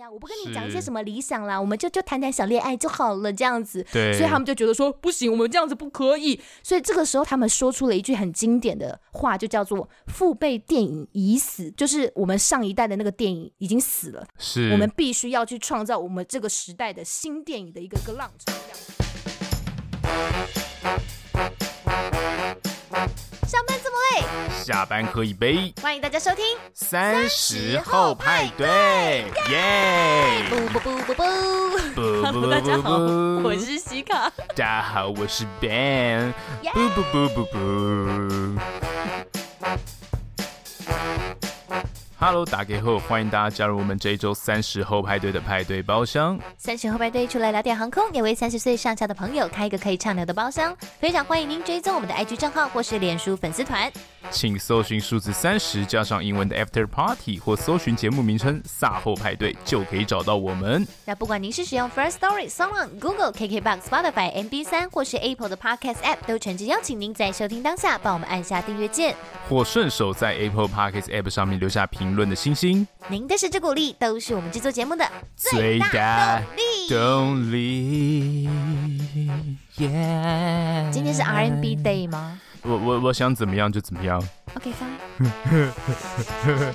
[0.00, 3.84] 啊，我不跟你讲一些什么理想啦，我们就就谈谈小恋爱就好了，这样子。
[3.92, 6.40] 对，所以他们就觉得说不行，我们这样子不可以。
[6.62, 18.52] 所以这个时候他们说出了一句很经典的话，就叫做“父辈电影已死”，就是我们上一代的那个电影已经死了，是我们必须要去创造我们这个时代的新电影的一个个浪潮。
[18.52, 18.58] 这么
[21.42, 21.77] 累，
[24.68, 25.72] 下班喝一杯。
[25.80, 26.44] 欢迎大家收听
[26.74, 30.44] 三十后派对，耶！
[30.50, 31.22] 不不不不不
[32.22, 34.30] ，Hello， 大家好，我是西卡。
[34.48, 36.34] 大家好，我是 Ben。
[36.74, 38.60] 不不不不不。
[42.20, 46.38] Hello，大家好，欢迎大家加入我们这一周三十后派对的派对包厢。
[46.58, 50.76] 三十后派对除了聊点航空，也为三十岁上下的朋友开一个可以畅聊的包厢。
[51.00, 53.90] 非常欢迎您追踪我们的 IG 账号或是脸书粉丝团，
[54.30, 60.86] 请搜寻数字三十加上英文的 After Party，或搜寻节目名称“卅后派对”就可以找到我们。
[61.04, 69.14] 那不管您是使用 First Story、SoundOn、Google、KKBox、Spotify、MB 三或是 Apple 的 Podcast App，都诚挚邀请您在收听当下帮我们按下订阅键，
[69.48, 76.42] 或顺手在 Apple Podcast App 上面留下评论的星星，您的支持鼓励都是我们制作节目的最大
[76.88, 78.48] 动力。
[79.78, 82.40] Yeah、今天是 R&B Day 吗？
[82.62, 84.22] 我我我想怎么样就怎么样。
[84.54, 84.98] OK fine。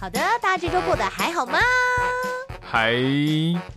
[0.00, 1.58] 好的，大家这周过得还好吗？
[2.68, 2.92] 还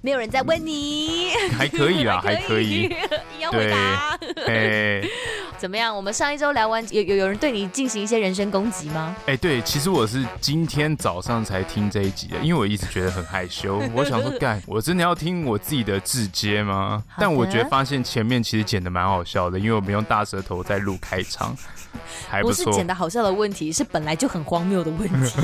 [0.02, 2.94] 没有人在问你， 还可以 啦，还可以。
[3.40, 4.18] 要回答。
[4.48, 5.02] 哎。
[5.58, 5.94] 怎么样？
[5.94, 9.14] 我们上一周聊完，有有有人对你进行一些人身攻击吗？
[9.26, 13.84] 哎，对，其实我是今天早上才听这一集的，因为我一直觉得很害羞。
[13.94, 17.04] 我想说，干，我真的要听我自己的自接吗？
[17.18, 21.54] 但我觉得发现前面其实剪的蛮好笑的，因为我们用大舌头在录开场。
[22.30, 25.42] 还不，不是剪的好笑的问题，是本来就很荒谬的问题。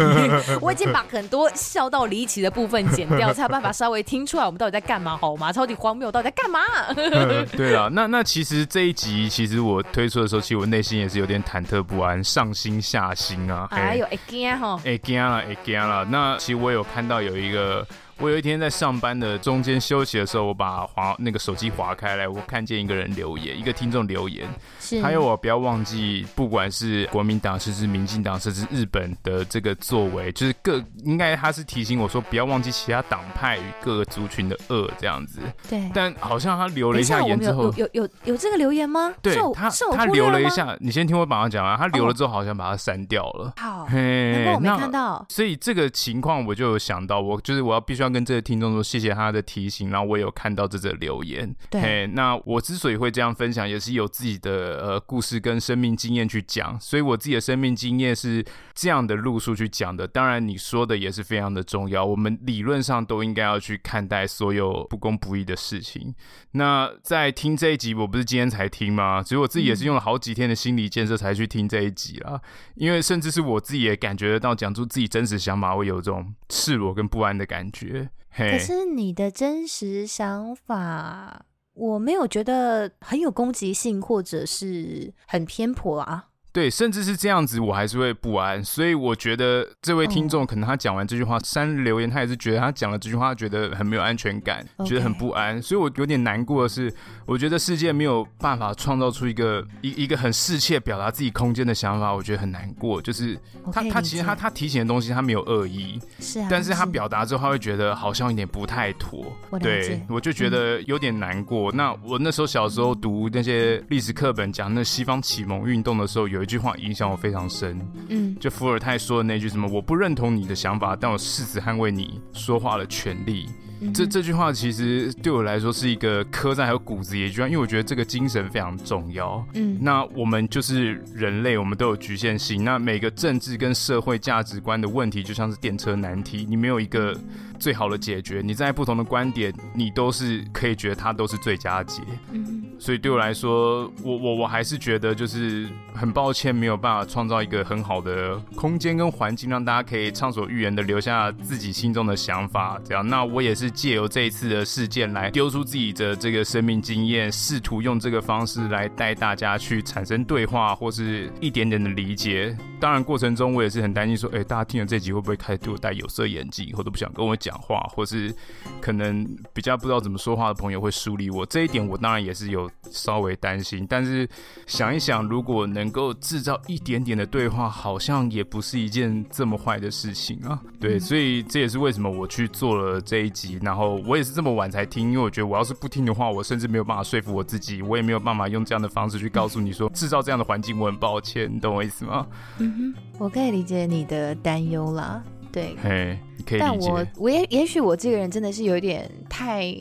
[0.61, 5.51] 我已经把很多笑到离奇的部分剪掉，才有办法稍微听出来我们到底在干嘛，好吗？
[5.51, 6.59] 超级荒谬，到底在干嘛？
[6.95, 13.67] 呃、 对啊，那那其实这一集，其实我推出的时候，其实我内心也是有点忐忑不安，上心下心啊。
[13.71, 16.05] 哎呦，会惊哈，会惊了，会惊了。
[16.05, 17.85] 那其实我有看到有一个。
[18.17, 35.39] 我有一天在上班的中间休息的时候，我把滑那个手机划开来，我看见一个人留言，一个听众留言，是还有我不要忘记，不管是国民党，甚至民进党，甚至日本的这个作为，就是各应该他是提醒我说，不要忘记其他党派与各个族群的恶这样子。
[35.69, 35.91] 对。
[35.93, 39.13] 但好像他留了一下言之后，有有有有这个留言吗？
[39.21, 43.53] 对，他他留了一下，你先听我把他讲完，他留了之后好像把它删掉了。
[43.57, 45.23] 好，难怪我没看到。
[45.29, 48.15] 所以这个情况我就有想到，我就是我要必须要。
[48.15, 51.53] 跟这个听众说谢谢他的提醒，然后我也有看到这则留言。
[51.69, 60.07] 对，那我之所以会这样分享，也是有自己的呃故事跟生命经验去讲，所以我自己的生命经验是这样的路数去讲的。
[60.07, 66.13] 当然你说的也是非常的重要，我们理论上都应该要去看待所有不公不义的事情。
[66.51, 69.21] 那在听这一集，我不是今天才听吗？
[69.23, 72.41] 所以我自己也是用了好几天的心理建设才去听这一集啦。
[72.75, 78.09] 因为甚至是我自己也感觉得到，讲出自己真实想法会有这种赤裸跟不安的感觉。
[78.37, 86.29] 可是你的真实想法，我没有觉得很有攻击性，或者是很偏颇啊。
[86.55, 88.63] 对，甚至是这样子，我还是会不安。
[88.63, 95.61] 所以我觉得这位听众可能他讲完这句话删留言，他也是觉得他讲了这句话，觉得很没有安全感.觉得很不安。
[95.61, 96.89] 所以我有点难过的是，
[97.25, 103.01] 我觉得世界没有办法创造出一个一一个很适切表达自己空间的想法，我觉得很难过。
[103.01, 103.37] 就是
[103.73, 109.25] 他他其实他他提醒的东西他没有恶意，是啊，但是他表达之后他会觉得好像有点不太妥。
[109.49, 111.69] 我对，我就觉得有点难过。
[111.73, 116.44] 嗯、那我那时候小时候读那些历史课本讲那西方启蒙运动的时候，有。
[116.45, 117.75] 一句话影响我非常深，
[118.09, 123.47] 嗯，就伏尔泰说的那句什么，我不认同你的想法，但我誓死捍卫你说话的权利。
[123.81, 129.45] 嗯、这这句话其实对我来说是一个刻在有骨子里一句话，因为我觉得这个精神非常重要。
[129.55, 132.63] 嗯，那我们就是人类，我们都有局限性。
[132.63, 137.19] 那每个政治跟社会价值观的问题，就像是电车难题，你没有一个
[137.59, 138.41] 最好的解决。
[138.43, 142.01] 你在不同的观点，你都是可以觉得它都是最佳解。
[142.31, 142.63] 嗯。
[142.77, 152.79] 所以对我来说，我我我还是觉得就是很抱歉，没有办法创造一个很好的空间跟环境，让大家可以畅所欲言的留下自己心中的想法。
[152.83, 162.55] 这样，那我也是借由这一次的事件来丢出自己的这个生命经验，试图用这个方式来带大家去产生对话，或是一点点的理解。
[162.77, 168.33] 当然过程中我也是很担心说，哎、欸，大家听了这集会不会开始对我戴有色眼镜，以后都不想跟我讲话，或是
[168.81, 171.45] 可能比较不知道怎么说话的朋友会疏离我。
[171.45, 174.27] 这一点我当然也是有稍微担心，但是
[174.65, 180.59] 想一想，如果能够制造一点点的对话，好像也不是一件这么坏的事情啊。
[180.79, 192.25] 对，所以这也是为什么我去做了这一集，然后我也是这么晚才听，因为我觉得我要是不听的话，我甚至没有办法说服我自己，我也没有办法用这样的方式去告诉你说，制造这样的环境，我很抱歉，你懂我意思吗？
[192.57, 195.21] 嗯哼，我可以理解你的担忧啦，
[195.55, 196.59] 对，嘿，可以。
[196.59, 199.73] 但我我也也许我这个人真的是有点太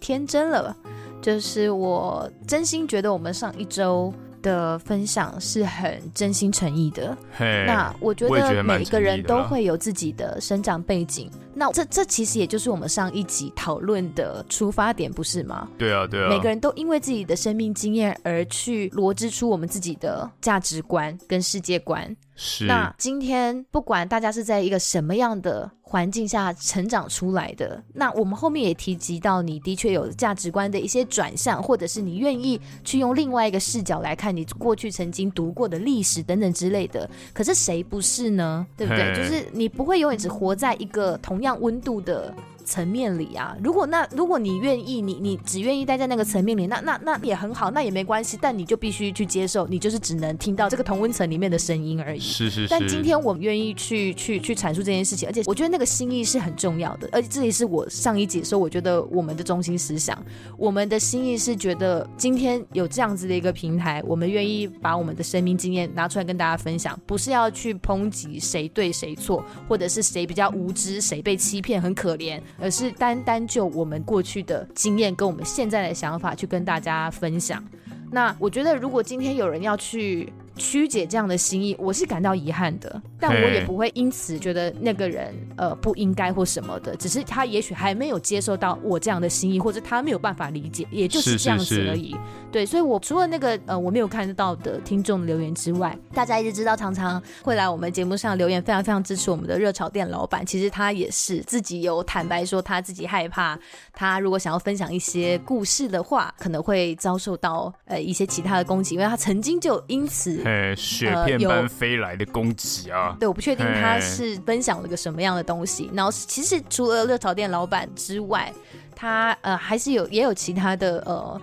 [0.00, 0.76] 天真了，
[1.22, 4.12] 就是我真心觉得我们上一周
[4.42, 7.16] 的分享是很真心诚意的。
[7.36, 11.30] 嘿，那我觉得每一个人都会有自己的生长背景。
[11.52, 15.68] 那这这其实也就是我们上一集讨论的出发点，不是吗？
[15.76, 16.28] 对啊，对啊。
[16.28, 22.16] 每个人都因为自己的生命经验而去罗织出我们自己的价值观跟世界观。
[22.34, 22.64] 是。
[22.64, 37.10] 那今天不管大家是在一个什么样的环境下成长出来的，那我们后面也提及到，你的确有价值观的一些转向，或者是你愿意去用另外一个视角来看你过去曾经读过的历史等等之类的。
[37.34, 38.64] 可是谁不是呢？
[38.76, 39.12] 对不对？
[39.16, 41.50] 就是你不会永远只活在一个同样。
[41.60, 42.32] 温度的
[42.70, 48.38] 层面里啊，如果那如果你愿意，你你只愿意待在那个层面里，那那那也很好，那也没关系。
[48.40, 52.20] 但你就必须去接受，你就是只能听到这个同温层里面的声音而已。
[52.20, 52.68] 是是是。
[52.68, 57.08] 但今天我们愿意去去去阐述这件事情，而且我觉得那个心意是很重要的。
[57.10, 60.16] 而且这也是我上一节说，我觉得我们的中心思想，
[60.56, 72.40] 我们的心意是觉得今天有这样子的一个平台，我们愿意把我们的生命经验拿出来跟大家分享，不是要去抨击谁对谁错，或者是谁比较无知，谁被欺骗很可怜。
[72.60, 77.64] 而是单单就我们过去的经验跟我们现在的想法去跟大家分享。
[78.12, 92.10] 那我觉得，如果今天有人要去曲解这样的心意，我是感到遗憾的，但我也不会因此觉得那个人呃不应该或什么的，只是他也许还没有接受到我这样的心意，或者他没有办法理解，也就是这样子而已。
[92.10, 100.44] 是是是对，所以我除了那个呃我没有看到的听众留言之外，大家一直知道常常会来我们节目上留言，非常非常支持我们的热炒店老板。
[100.44, 103.58] 其实他也是自己有坦白说，他自己害怕，
[103.92, 110.42] 他如果想要分享一些故事的话，可能会遭受到呃一些其他的攻击，因为他曾经就因此。
[110.50, 113.16] 呃，雪片般飞来的攻击啊！
[113.20, 115.88] 对，我不确定他是分享了个什么样的东西。
[115.94, 118.52] 然后，其实除了热炒店老板之外。
[119.00, 121.40] 他呃还是有也有其他的呃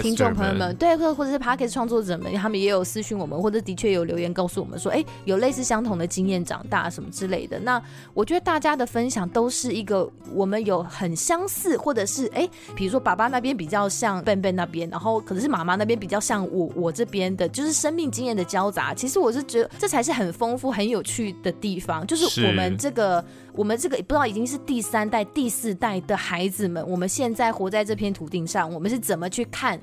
[0.00, 7.58] 听众朋友们，对，或或者是 Podcast 创作者们，他们也有私讯我们，或者的确有留言告诉我们说，哎，有类似相同的经验长大什么之类的。
[7.60, 7.82] 那
[8.14, 18.94] 我觉得大家的分享都是一个我们有很相似，或者是哎，比如说爸爸那边比较像 Ben Ben 那边，然后可能是妈妈那边比较像我我这边的，就是生命经验的交杂。
[18.94, 23.22] 其实我是觉得这才是很丰富、很有趣的地方，就是我们这个。
[23.56, 29.76] 我们这个不知道已经是第三代、第四代的孩子们，我们现在活在这片土地上，我们是怎么去看、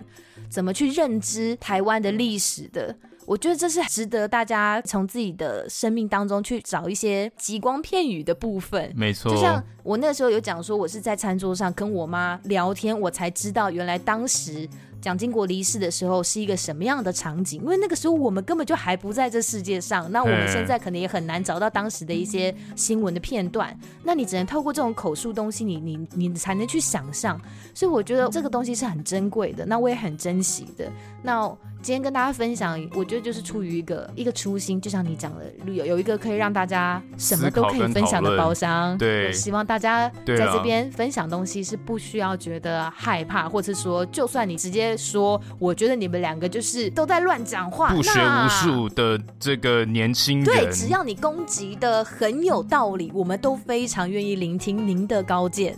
[0.49, 2.95] 怎么去认知台湾的历史的？
[3.25, 8.89] 我觉得这是值得大家从自己的生命当中去找一些极光片语的部分。
[8.95, 14.65] 没错，就像我那时候有讲说，我是在餐桌上跟我妈聊天，我才知道原来当时。
[15.01, 17.59] 蒋经国离世的时候是一个什么样的场景？
[17.61, 23.77] 因为那个时候我们根本就还不在这世界上，那我们现在可能也很难找到当时的一些新闻的片段。
[24.03, 27.41] 那你只能透过这种口述东西，你你你才能去想象。
[27.73, 30.89] 所以我觉得这个东西是很珍贵的，那我也很珍惜的。
[31.23, 31.51] 那。
[31.81, 38.95] 今天跟大家分享，我觉得就是出于一个一个初心，就像你讲的，有有一个可以让大家什么都可以分享的包厢。
[38.99, 50.45] 对，希望大家在这边分享东西是不需要觉得害怕，或者说，就算你直接说，我觉得你们两个就是都在乱讲话，不学无术的这个年轻人。
[50.45, 55.75] 对，只要你攻击的很有道理，我们都非常愿意聆听您的高见。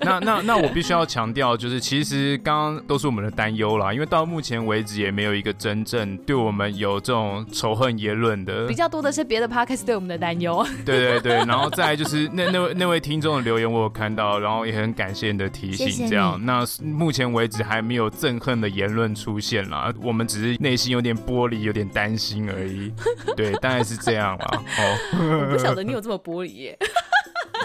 [0.00, 5.11] 那那我必须要强调，就是其实刚刚都是我们的担忧啦，因为到目前为止也。
[5.12, 10.66] 没有一个真正对我们有这种仇恨言论的，比较多的是别的 podcast 对我们的担忧。
[10.84, 16.08] 对对对，然后再来就是那那位那位听众的留言我有看到，然后也很感谢你的提醒。
[16.08, 22.92] 这样，那目前为止还没有憎恨的言论出现啦，我们只是内心有点玻璃，有点担心而已。
[23.36, 24.62] 对，大概是这样吧。
[24.78, 26.78] 哦，我不晓得你有这么玻璃耶。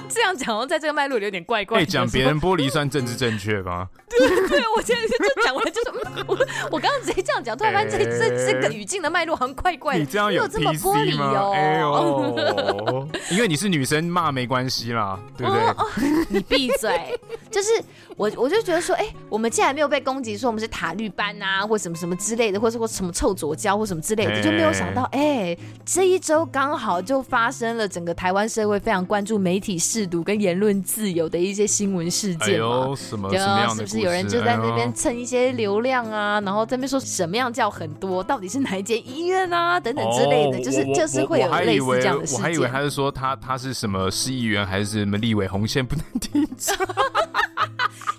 [0.09, 1.83] 这样讲，在这个脉络里有点怪怪。
[1.85, 3.87] 讲别人玻璃算政治正确吗？
[4.09, 5.91] 对对，我现在就讲完，就是
[6.27, 6.37] 我
[6.71, 9.99] 我刚刚直接这样讲，突然发现这这这个语境的脉络好像怪怪的。
[9.99, 11.51] 你这样有这么玻璃哦？
[11.55, 16.25] 哎呦， 因为你是女生，骂没关系啦，对不对？
[16.29, 17.19] 你闭嘴！
[17.51, 17.69] 就是
[18.17, 32.87] 我我就觉得说，哎、欸，我们竟然没有被攻击说我们是塔绿班啊，或什么什么之类的，或者或什么臭左胶或什么之类的，就没有想到，哎、欸，这一周刚好就发生了整个台湾社会非常关注媒体试读跟言论自由的一些新闻事件嘛。
[32.89, 33.75] 哎、什么什？
[33.75, 36.41] 是不是有人就在那边蹭一些流量啊？
[36.41, 38.23] 然后在那边说什么样叫很多？
[38.23, 39.77] 到底是哪一间医院啊？
[39.79, 42.37] 等等之类的，就是就是会有类似这样的事情。
[42.37, 46.47] 我还以为他是说他他是什么市议员还是什么立委红线不能听。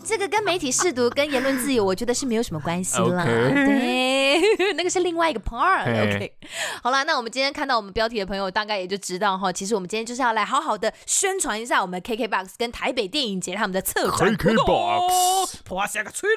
[0.08, 3.22] 这个跟媒体试读跟言论自由，我觉得是没有什么关系啦。
[3.28, 4.40] 对，
[4.72, 5.82] 那个是另外一个 part。
[5.82, 6.32] OK，
[6.82, 14.34] 好了，那我们今天看到我们标题的朋友，大概也就知道哈，其实我们今天就是要来好好的宣传一下我们 KKBOX 跟台北电影节他们的策展。
[14.34, 16.26] KKBOX，破下个吹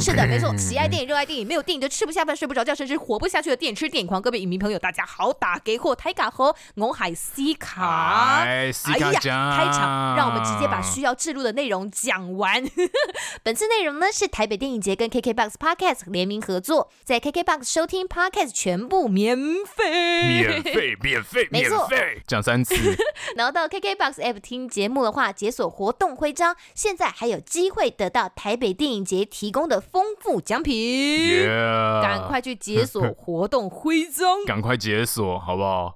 [0.00, 8.40] 是的，没错，喜爱电影、热爱电影，没有电影就吃不下饭、睡不着觉，甚至活不下去的电影痴电影狂，各位影迷朋友，大家好打给货台卡和我海西卡。
[8.42, 10.29] 哎，哎呀，开场让。
[10.30, 12.62] 我们直接把需要置入的内容讲完。
[13.42, 22.74] 本次内容呢是台北电影节跟 KKBOX Podcast 联名合作，在 KKBOX 收听 Podcast 全部免费，免费，免费，免费，讲三次。
[23.34, 30.70] 然后到 KKBOX App 听节目的话，解锁活动徽章，现在还有机会得到台北电影节提供的丰富奖品。
[30.76, 32.02] Yeah.
[32.02, 35.94] 赶快去解锁活动徽章，赶快解锁好不好？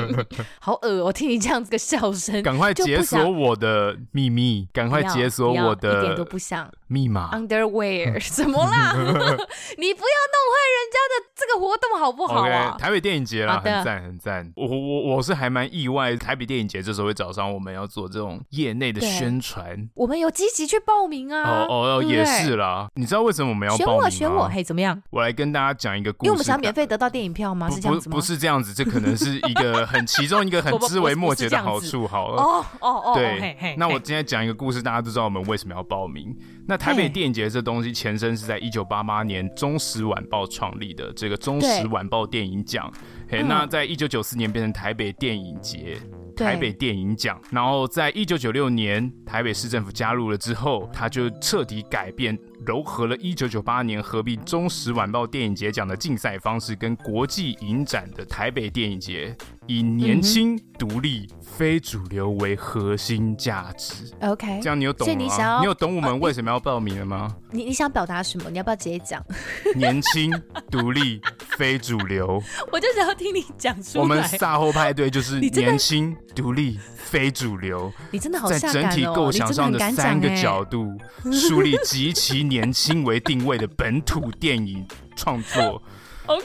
[0.60, 7.30] 好恶我，听你这样子的笑声，赶快解锁我的秘密，赶快解锁我的，一点都不像密码。
[7.32, 8.92] Underwear 怎么啦？
[8.96, 9.04] 你
[9.94, 14.52] 不要弄坏人家的这个活动好不好啊？Okay, 台北电影节啦，很赞很赞。
[14.56, 19.88] 我我我是还蛮意外，台北电影节这时候会找上我们要做这种业内的宣传。
[19.94, 21.66] 我们有积极去报名啊。
[21.68, 22.88] 哦哦，也是啦。
[22.94, 24.10] 你知道为什么我们要报名吗？
[24.10, 25.00] 选我选我，嘿，怎么样？
[25.10, 26.28] 我来跟大家讲一个故事。
[26.28, 27.68] 因为我们想免费得到电影票吗？
[27.70, 28.14] 是这样子吗？
[28.16, 32.06] 不是这样子，这可能是一个 很其中一个很枝微末节的好处。
[32.06, 33.74] 好了，哦哦哦，对。
[33.76, 36.34] 那我今天讲一个故事，大家都知道我们为什么要报名。
[36.68, 42.92] 那台北电影节这东西前身是在一九八八年《中时晚报》创立的，这个《中时晚报电影奖》。
[43.26, 45.96] 嘿，那在一九九四年变成台北电影节。
[46.36, 59.34] 台北电影奖，然后在一九九六年台北市政府加入了之后，他就彻底改变，糅合了一九九八年合并中时晚报电影节奖的竞赛方式跟国际影展的台北电影节，
[59.66, 64.12] 以年轻、独立、非主流为核心价值。
[64.20, 65.14] OK，这样你有懂吗？
[65.14, 67.16] 你，你有懂我们为什么要报名了吗？
[67.16, 68.50] 啊、你你想表达什么？
[68.50, 69.24] 你要不要直接讲？
[69.74, 70.30] 年轻、
[70.70, 71.20] 独立、
[71.56, 72.42] 非主流。
[72.72, 74.02] 我就想要听你讲出来。
[74.02, 76.16] 我们赛后派对就是年轻。
[76.34, 80.96] 独立非主流，你真的好、哦、在整体构想上的三个角度，
[81.32, 84.86] 树立极其年轻为定位的本土电影
[85.16, 85.82] 创作。
[86.28, 86.44] OK，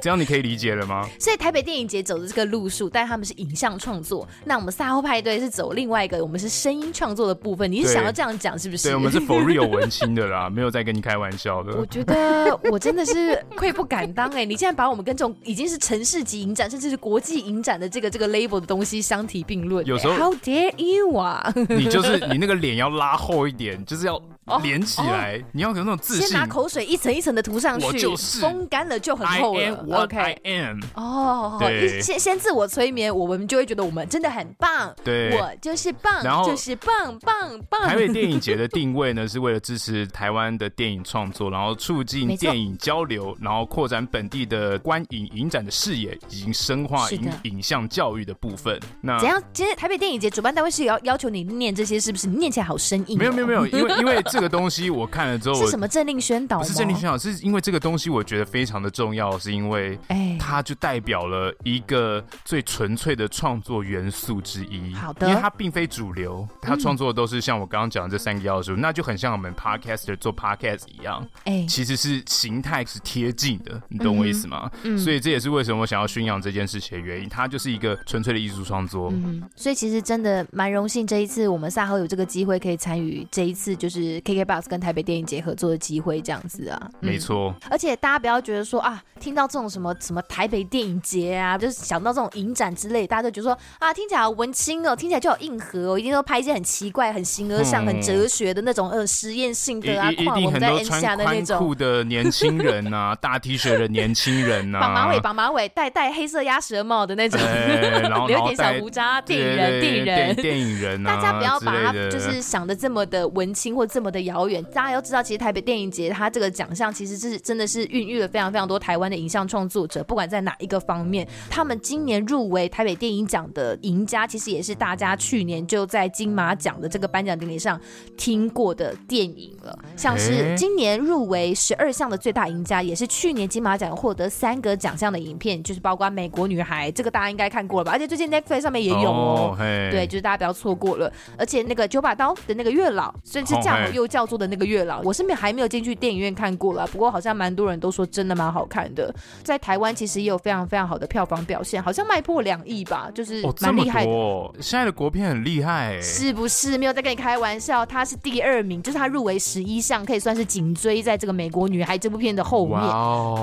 [0.00, 1.06] 这样你可以理解了吗？
[1.18, 7.70] 所以台北电影节走的这个路数，但他们是影像创作，那我们赛后派对是走另外一个，我们是声音创作的部分。
[7.70, 8.88] 你是想要这样讲是不是？
[8.88, 11.76] 对，我们是 for real 文青的啦，没有在跟你开玩笑的。
[11.76, 21.52] 我觉得我真的是愧不敢当哎、欸，你竟然把我们跟这种已经是城市级影展，甚至是国际影展的这个这个 label 的东西相提并论、欸，有时候 How dare you 啊！
[21.68, 24.18] 你就是你那个脸要拉厚一点，就是要。
[24.64, 26.26] 连起来，哦、你要有那种自信。
[26.26, 29.60] 先拿口水一层一层的涂上去，我就是风干了就很厚了。
[29.60, 30.80] I am what OK，I am。
[30.94, 34.94] 哦，对，先先自我催眠，我们就会觉得我们真的很棒。
[35.04, 37.88] 对，我就是棒，然后就是棒棒棒。
[37.88, 48.78] 台北电影节的定位呢，是为了支持台湾的电影创作，然后促进电影交流，然后扩展本地的观影影展的视野，以及深化影影像教育的部分。
[49.00, 49.42] 那怎样？
[49.52, 52.26] 其实台北电影节主办单位是要要求你念这些，是不是？
[52.26, 53.18] 你念起来好生硬、哦。
[53.18, 56.58] 没有没有没有，因为 因为这个东西我看了之后，是什么政令宣导？
[56.58, 59.98] 不是政令宣导，是因为这个东西我觉得非常的重要，是因为
[60.38, 64.92] 它就代表了一个最纯粹的创作元素之一。
[64.94, 74.70] 好的，因为它并非主流，它创作的都是像我刚刚讲的这三个要素，嗯、那就很像我们 podcaster 做 podcast 一样，哎，其实是形态是贴近的，你懂我意思吗？
[74.82, 79.10] 嗯，所以这也是为什么我想要宣扬这件事情的原因，它就是一个纯粹的艺术创作。
[79.10, 87.54] 嗯，所以其实真的蛮荣幸这一次我们赛后有这个机会可以参与这一次就是 KKBOX 跟台北电影节合作的机会，这样子啊，没错。
[87.70, 101.58] 而且大家不要觉得说啊，听到这种什么什么台北电影节啊，就是想到这种影展之类，大家都觉得说啊，听起来好文青哦，听起来就好硬核哦，一定都拍一些很奇怪、很形而上、很哲学的那种呃实验性的啊，跨我们在 N 下的那种。
[101.58, 107.40] 酷的年轻人啊， 大 T 恤的年轻人啊，绑马尾、绑马尾，戴戴黑色鸭舌帽的那种，
[108.02, 111.04] 然后留一点小胡渣，电影人，电影人，电影人。
[111.04, 121.26] 大家不要把它就是想的这么的文青或这么的遥远，大家要知道，其实台北电影节它这个奖项其实是真的是孕育了非常非常多台湾的影像创作者，不管管在哪一个方面。
[121.48, 127.80] 他们今年入围台北电影奖的赢家，其实也是大家去年就在金马奖的这个颁奖典礼上
[128.18, 129.78] 听过的电影了。
[129.96, 137.92] 像是今年入围十二项的最大赢家，也是去年金马奖获得三个奖项的影片，就是包括《美国女孩》，这个大家应该看过了吧？
[137.92, 139.56] 而且最近 Netflix 上面也有哦。
[139.58, 141.10] 对，就是大家不要错过了。
[141.38, 149.14] 而且那个九把刀的那个月老，甚至嫁好又叫做的那个月老，我身边还没有进去电影院看过了，不过好像蛮多人都说真的蛮好看的。
[149.42, 154.10] 在台湾其实也有非常非常好的票房表现，好像卖破两亿吧，就是蛮厉害的。
[154.10, 156.78] 哦，现在的国片很厉害，是不是？
[156.78, 162.80] 没有在跟你开玩笑，他是第二名，就是他入围十一项，可以算是紧追在这个《美国女孩》这部片的后面。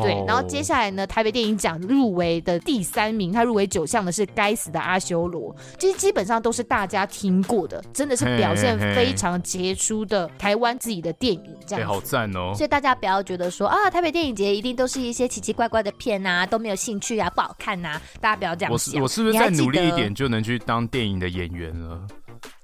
[0.02, 11.94] 对，然后接下来呢，台北电影奖入围的第三名，他入围九项的是《该死的阿修罗》，其实基本上都是大家听过的，真的是表现非常杰出的台湾自己的电影，这样子。
[11.94, 12.54] 好赞哦！
[12.56, 18.74] 所以大家不要觉得说啊，台北电影节一定都是一些奇奇怪怪的片啊，都没有兴趣啊，不好看呐、啊，大家不要这样想。
[18.74, 22.08] 我是我是不是再努力一点就能去当电影的演员了？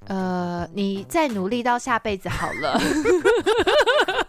[0.07, 2.79] 呃，你再努力到下辈子好了。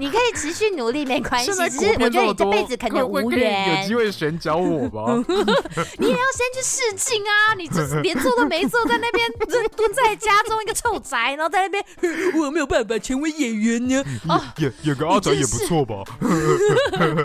[0.00, 1.52] 你可以持续努力，没关系。
[1.52, 1.60] 只是
[2.00, 3.82] 我觉得你这辈子可能无缘。
[3.82, 5.12] 有机会选角我吧？
[5.98, 7.52] 你也要先去试镜啊！
[7.54, 9.30] 你就是 连做都没做，在那边
[9.76, 11.84] 蹲在家中一个臭宅，然后在那边，
[12.34, 14.02] 我有没有办法成为演员呢？
[14.26, 15.96] 啊，演演个阿宅也不错吧？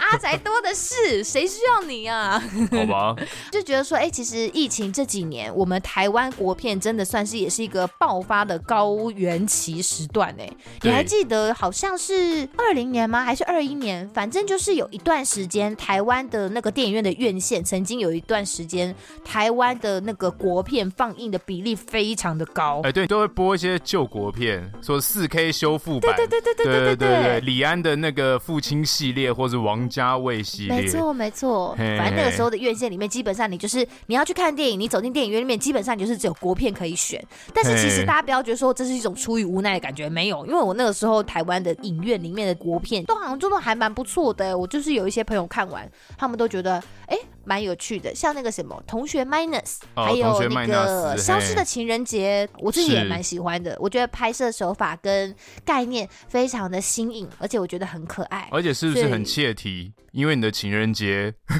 [0.01, 2.43] 阿宅多的是，谁需要你啊？
[2.71, 3.15] 好吧，
[3.51, 10.51] 就觉得说，哎，其实疫情这几年，我们台湾国片真的算是也是一个爆发的高原期时段哎。
[10.81, 12.47] 你还记得好像是？
[12.67, 13.23] 二零年吗？
[13.23, 14.07] 还是二一年？
[14.09, 18.93] 反正就是有一段时间，台湾的那个电影院的院线，曾经有一段时间，
[19.23, 22.81] 台湾的那个国片放映的比例非常的高。
[22.83, 26.15] 哎，对，都会播一些旧国片，说四 K 修复版。
[26.15, 27.39] 对对对对对对对对对。
[27.41, 30.81] 李安的那个父亲系列，或者王家卫系列。
[30.81, 31.75] 没错没错。
[31.75, 37.23] 反正那个时候的院线里面，基本上你就是你要去看电影，你走进电影院里面，基本上你就是只有国片可以选。
[37.53, 42.54] 但是其实大家不要觉得说这是一种出于无奈的感觉，没有，因为我那个时候台湾的影院里面的。
[42.55, 53.75] 国片都好像做的还蛮不错的，我就是有一些朋友看完，他们都觉得哎蛮有趣的，像那个什么同学 minus，还有那个消失的情人节，我自己也蛮喜欢的。
[53.79, 55.33] 我觉得拍摄手法跟
[55.63, 59.93] 概念非常的新颖，而且我觉得很可爱，而且是不是很切题？
[60.11, 61.33] 因为你的情人节。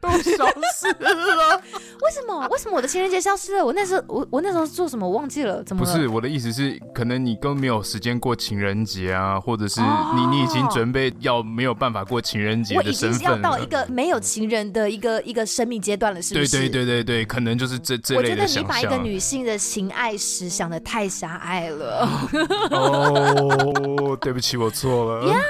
[0.00, 0.46] 都消
[0.78, 1.60] 失了？
[2.00, 2.46] 为什么？
[2.48, 3.64] 为什么我的情人节消失了？
[3.64, 5.04] 我那时候，我我那时候做什么？
[5.08, 5.62] 我忘记了？
[5.64, 5.84] 怎么？
[5.84, 13.16] 不是我的意思是，可能你根本没有时间过情人节啊，或者是你你已经准备要没有办法过情人节的身份了。
[13.16, 16.50] 我已经要到一个没有情人的一个一个生命阶段了，是不是？
[16.56, 18.30] 对对对对对，可能就是这这类的。
[18.30, 22.08] 我觉得你把一个女性的情爱史想的太狭隘了。
[22.70, 25.26] 哦，对不起，我错了。
[25.26, 25.42] Yeah!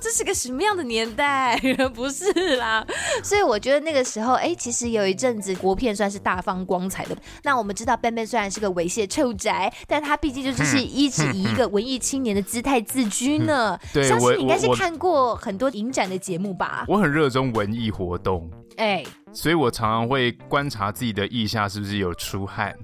[0.00, 1.58] 这是个什么样的年代？
[1.94, 2.84] 不是啦，
[3.22, 7.16] 所以我觉得那个时候，哎，其实有一阵子国片算是大放光彩的。
[7.42, 13.78] 那我们知道，Ben Ben 虽然是个猥亵臭宅，但他毕竟就只是一直以一个文艺青年的姿态自居呢。
[13.94, 16.84] 对，相信你应该是看过很多影展的节目吧？
[16.86, 22.74] 我很热衷文艺活动，哎，所以我常常会观察自己的腋下是不是有出汗。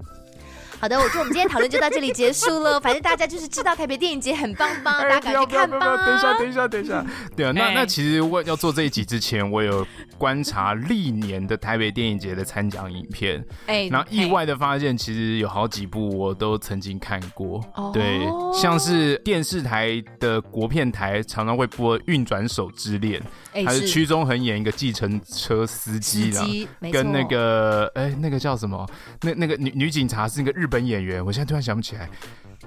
[0.81, 2.79] 好的，我觉得我们今天讨论就到这里结束了。
[2.79, 5.77] 反正大家就是知道台北电影节很棒棒，大家赶去看吧。
[5.79, 7.05] 等一下，等一下，等一下。
[7.35, 9.85] 对啊，那那其实我要做这一集之前，我有
[10.17, 13.45] 观察历年的台北电影节的参奖影片。
[13.67, 17.63] 哎，然后意外的发现，其实有好几部我都曾经看过。
[17.93, 23.21] 对，像是电视台的国片台常常会播《运转手之恋》，
[23.63, 28.83] 还是屈中恒演一个计程车司机的，跟那个哎那个叫什么？
[29.21, 30.67] 那那个女女警察是那个日。
[30.71, 32.09] 本演员，我现在突然想不起来，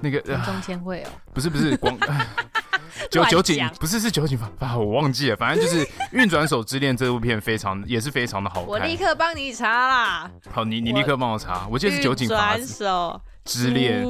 [0.02, 1.98] 那个中千惠哦，不是不是 广
[3.10, 4.76] 九九井，不是是九井吧？
[4.78, 8.66] 我忘记了，反正就是《运转手之恋》这部片非常也是非常的好看。
[8.66, 10.30] 我立刻帮你查啦。
[10.50, 12.28] 好，你你立刻帮我查，我记得是九警。
[12.28, 14.04] 转手之恋。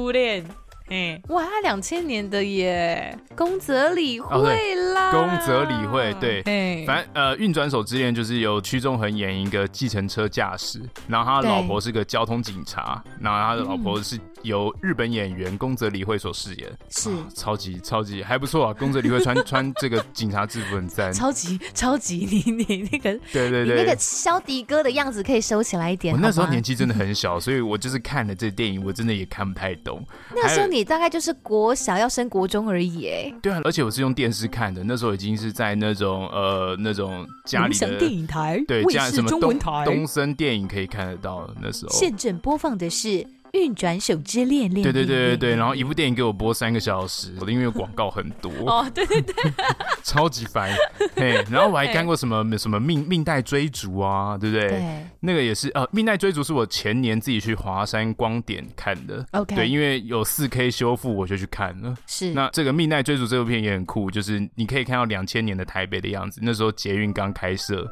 [0.87, 17.09] 哎，哇，他两千年的耶，宫泽理惠啦，宫泽理惠，对，反正呃，运转手之恋就是由屈中恒演一个计程车驾驶，然后他的老婆是个交通警察，然后他的老婆是由日本演员宫泽理惠所饰演，是。
[17.33, 30.05] 超级超级还不错啊，宫泽理惠穿 穿这个警察制服很赞，超级超级你你那个对对对，那个肖迪哥的样子可以收起来一点，我那时候年纪真的很小，所以我就是看了这电影，我真的也看不太懂，
[30.35, 30.65] 那时候。
[30.75, 41.91] 你大概就是国小要升国中而已，哎，对啊，而且我是用电视看的，那时候已经是在那种呃那种家里的电影台，对，卫视中文台，东森电影可以看得到那时候。
[41.93, 43.07] 现正播放的是
[43.53, 44.83] 《运转手之恋恋。
[44.83, 48.51] 对对对对对，然后一部电影给我播三个小时，我的因为广告很多。
[48.65, 49.33] 哦，对对对，
[50.03, 50.71] 超级烦。
[51.15, 54.67] 嘿，然后我还看过什么什么命命带追逐啊，对不对？
[54.67, 59.25] 对，那个也是呃，命带追逐是我前年自己去华山光点看的。
[59.31, 61.95] OK，对，因为有四 K 修复，我就去看了。
[62.07, 67.89] 是，那这个命带追逐这部片也很酷，就是你可以看到两千年的台北的样子，那时候捷运刚开设。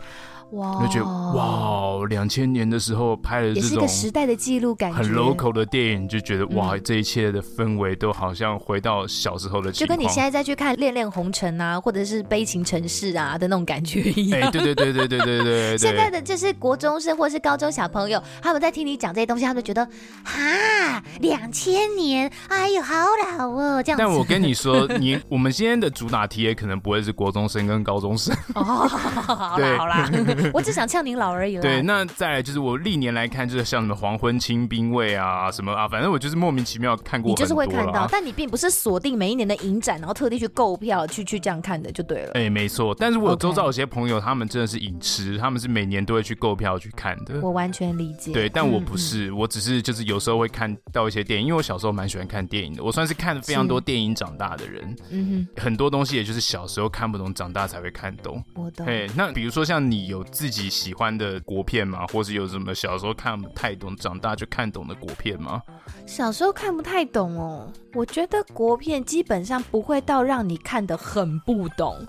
[0.52, 14.42] 哇，就觉得哇，两千年的时候拍的这种也是一个时代的记录感，很 local 的电影，就觉得哇，这一切的氛围都好像回到小时候的情况，就跟你现在再去看《恋恋红尘》啊，或者是《悲情城市》啊的那种感觉一样。
[14.42, 15.78] 哎，对对对对对对对。
[15.78, 19.88] 现在的就是国中生或是高中小朋友，他们在听你讲这些东西，他们觉得
[20.24, 22.96] 哈，两千年，哎呦，好
[23.38, 24.04] 老哦，这样子。
[24.04, 28.36] 但我跟你说，你 我们今天的主打题也可能不会是国中生跟高中生。
[28.56, 30.10] 哦，好啦好啦。
[30.54, 31.62] 我只想呛您老而已了。
[31.62, 37.30] 对，那再来就是我历年来看，就是像什么黄昏清兵卫啊，什么啊，反正我就是莫名其妙看过。
[37.30, 42.32] 你就是会看到，但你并不是锁定每一年的影展，然后特地去购票去去这样看的，就对了。
[42.34, 42.94] 哎、欸，没错。
[43.00, 47.40] 但是我周遭有些朋友，他们真的是影痴，他们是每年都会去购票去看的。
[47.42, 48.34] 我完全理解。
[48.34, 54.96] 对，但我不是，嗯、我只是就是有时候会看到一些电影，因为我小时候蛮喜欢看电影的，我算是看了非常多电影长大的人。
[55.12, 58.44] 嗯哼，很多东西也就是小时候看不懂，长大才会看懂。
[58.56, 58.86] 我懂。
[58.86, 60.64] 哎，那比如说像你有自己。
[60.74, 62.04] 喜欢的国片吗？
[62.08, 65.62] 或是有什么小时候看不太懂，长大就看懂的国片片吗？
[66.06, 72.06] 小时候看不太懂哦，我觉得国片基本上不会到让你看得很不懂，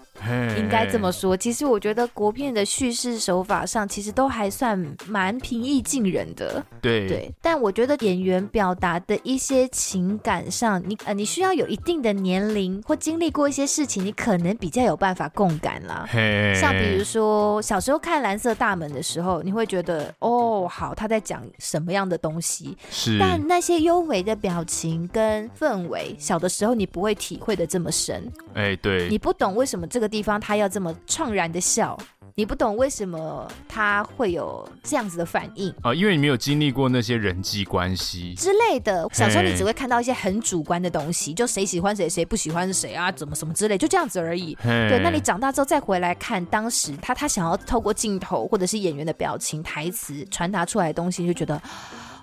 [0.56, 1.36] 应该这么说。
[1.36, 6.64] 其实我觉得国片的叙事手法上，其实都还算蛮平易近人的。
[6.80, 16.08] 对对，但我觉得演员表达的一些情感上，你呃，你需要有一定的年龄或经历过一些事情，你可能比较有办法共感啦。
[16.54, 22.76] 像比如说小时候看蓝色大门的时候，你会觉得哦，好，他在讲什么样的东西？
[22.90, 28.30] 是，但那些优美的表情跟氛围，小的时候你不会体会的这么深。
[28.54, 31.98] 哎、欸，对，你不懂为什么这个地方他要这么怅然的笑。
[32.36, 35.94] 你不懂为什么他会有这样子的反应啊？
[35.94, 39.08] 因为你没有经历过那些人际关系之类的。
[39.12, 44.52] 小时候你只会看到一些很主观的东西，就谁喜欢谁，谁不喜欢谁啊，怎么什么之类，就这样子而已。
[44.64, 51.62] 对，那你长大之后再回来看当时他他想要透过镜头或者是演员的表情、台词传达出来的东西，就觉得。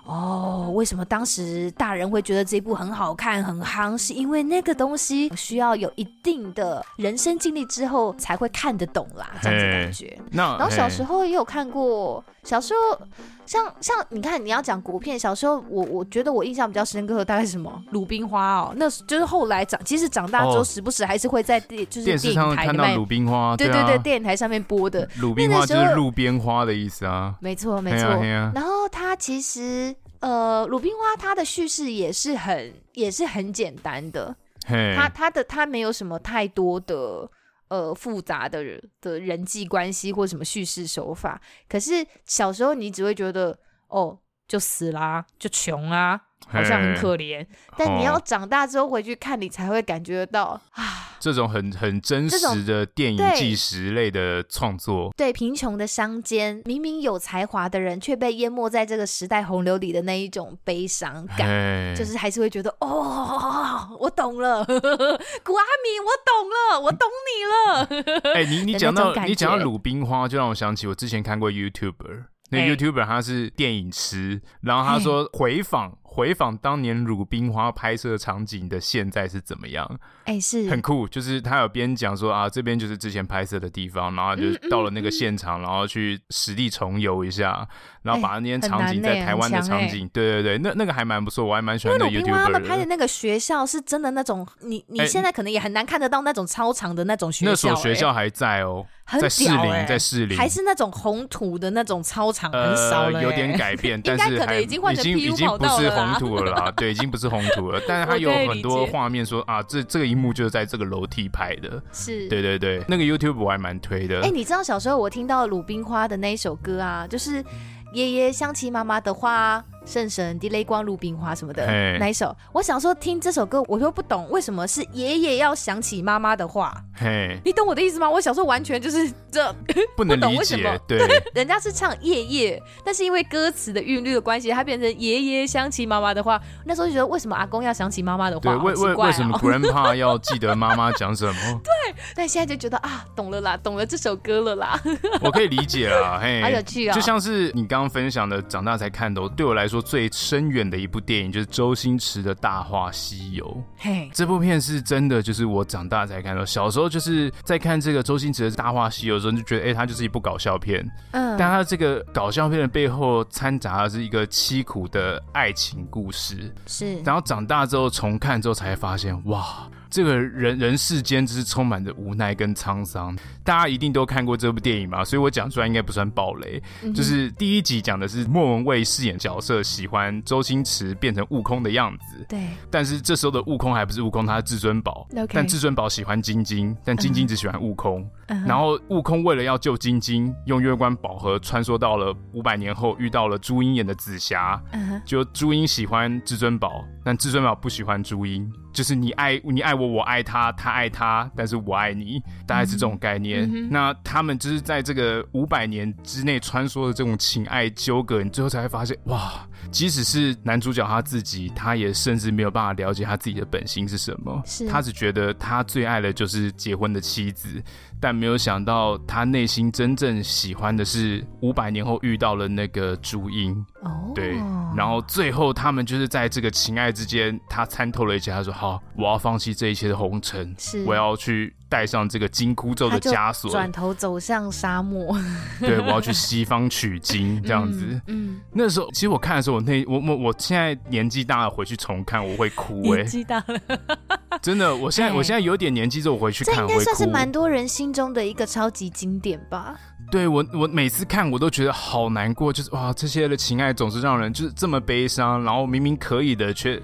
[0.04, 3.96] 哦，为什么当时大人会觉得这部很好看、很夯？
[3.96, 10.18] 是因为那个东西需要有一定的人生经历之后才会看得懂啦，这样子感觉。
[10.30, 13.06] 那然后小时候也有看过，小时候
[13.52, 28.08] 像像你看，你要讲国片，小时候我我觉得我印象比较深刻的大概是什么《鲁冰花》哦，那就是后来长，其实长大之后时不时还是会在电就是电视上看到《鲁冰花》，对对对，电影台上面播的《鲁冰花》就是路边花的意思啊，没错没错。
[28.54, 29.94] 然后它其实。
[30.22, 34.32] 呃，鲁冰花它的叙事也是很也是很简单的，
[34.64, 37.28] 它它的它没有什么太多的
[37.72, 41.40] 呃复杂的人的人际关系或什么叙事手法。
[41.66, 43.58] 可是小时候你只会觉得
[43.88, 47.46] 哦，就死啦，就穷啊，好像很可怜。
[47.76, 51.08] 但你要长大之后回去看，你才会感觉到啊。
[51.20, 68.32] 这种很很真实的电影纪实类的创作，对贫穷的乡间，明明有才华的人却被淹没在这个时代洪流里的那一种悲伤感，就是还是会觉得哦，我懂了，古阿米，我懂了，我懂你了。
[68.34, 75.98] 哎、欸，你你讲到你讲到鲁冰花，就让我想起我之前看过 YouTuber，那 YouTuber 他是电影师，然后他说回访。
[76.14, 79.98] 回访当年鲁冰花拍摄场景的现在是怎么样？
[80.24, 81.08] 哎、欸，是很酷。
[81.08, 87.66] 就是他有边讲说啊，这边就是之前拍摄的地方，然后就到了那个现场，嗯嗯嗯、然后去实地重游一下，
[88.02, 92.04] 然后把那些场景在台湾的场景，欸欸、对对对，那那个还蛮不错，我还蛮喜欢的。
[92.04, 97.52] 鲁冰花他们拍的那个学校是真的那种，你你现在可能也很难看得到那种超长的那种学校、欸。
[97.52, 98.84] 那所学校还在哦。
[99.20, 114.22] 在士林，在士林，还是那种红土的那种操场，很少了，有点改 变，但是可能已经换成 PU 已经不是红土了啦，对，已经不是红土了，但是 它有很多画面说啊，这这个一幕就是在这个楼梯拍的， 是，对对对，那个 YouTube 我还蛮推的。
[114.22, 117.44] 哎，你知道小时候我听到鲁冰花的那一首歌啊，就是
[117.92, 119.64] 爷爷想起妈妈的话。
[119.84, 121.66] 圣神滴泪光鲁冰花什么的
[121.98, 122.34] 哪一首？
[122.52, 126.72] 我想说听这首歌，我又不懂为什么是爷爷要想起妈妈的话。
[126.94, 128.08] 嘿，你懂我的意思吗？
[128.08, 129.52] 我小时候完全就是这
[129.96, 130.80] 不能理解。
[130.86, 130.98] 对，
[131.34, 136.40] 人家是唱夜夜，但是因为歌词的韵律的关系，它变成爷爷想起妈妈的话。
[136.64, 138.54] 那时候就觉得为什么阿公要想起妈妈的话？
[138.54, 141.60] 对，为为为什么 Grandpa 要记得妈妈讲什么？
[141.64, 144.80] 对，但现在就觉得啊，懂了啦，懂了这首歌了啦。
[145.22, 149.71] 我可以理解啦，嘿， 好有趣啊，就像是你刚刚分享的，长大才看懂，对我来说。
[149.72, 153.44] 说最深远的一部电影，就是周星驰的《大话西游》。
[153.78, 156.44] 嘿，这部片是真的，就是我长大才看到。
[156.44, 160.86] 小时候就是在看这个周星驰的《大话西游》的时候，就觉得哎，它就是一部搞笑片。
[161.12, 166.54] 嗯，但它这个搞笑片的背后掺杂的是一个凄苦的爱情故事。
[166.66, 169.66] 是，然后长大之后重看之后才发现，哇。
[169.92, 176.60] 这个人人世间就是充满着无奈跟沧桑，大家一定都看过这部电影嘛，所以我讲出来应该不算暴雷。
[176.82, 182.48] 嗯、就是第一集讲的是莫文蔚饰演角色喜欢周星驰变成悟空的样子，对。
[182.70, 185.06] 但是这时候的悟空还不是悟空，他是至尊宝。
[185.28, 188.08] 但至尊宝喜欢晶晶，但晶晶只喜欢悟空。
[188.28, 194.58] 嗯、然后悟空为了要救晶晶，用月光宝盒穿梭到了五百年后，遇到了朱茵演的紫霞。
[194.72, 198.50] 嗯、就朱茵喜欢至尊宝，但至尊宝不喜欢朱茵。
[198.72, 203.48] 就是你爱你爱我，我爱他，他爱他，但是我爱你，大概是这种概念。
[203.52, 214.42] 嗯、那他们就是在这个五百年之内穿梭的这种情爱纠葛，你最后才会发现，哇，即使是男主角他自己，他也甚至没有办法了解他自己的本心是什么。
[214.44, 217.62] 是他只觉得他最爱的就是结婚的妻子。
[218.00, 223.54] 但没有想到，他内心真正喜欢的是五百年后遇到了那个朱茵。
[223.82, 224.34] 哦，对，
[224.76, 228.32] 然后最后他们就是在这个情爱之间，他参透了一切。
[228.32, 235.18] 他说：“好，我要放弃这一切的红尘，是我要去。”带上这个金箍咒的枷锁，转头走向沙漠。
[235.58, 237.86] 对，我要去西方取经，这样子。
[237.86, 238.02] 嗯，
[238.34, 242.96] 嗯，那时候其实我看的时候，我那我我我现在年纪大了，回去重看我会哭，欸。
[242.96, 243.78] 年纪大了，
[244.42, 246.74] 真的，我现在我现在有点年纪之后，我回去看我会哭。
[246.74, 249.74] 这应该算是蛮多人心中的一个超级经典吧？
[250.10, 256.78] 对我，我每次看我都觉得好难过，就是哇，这些的情爱总是让人就是这么悲伤，然后明明可以的却。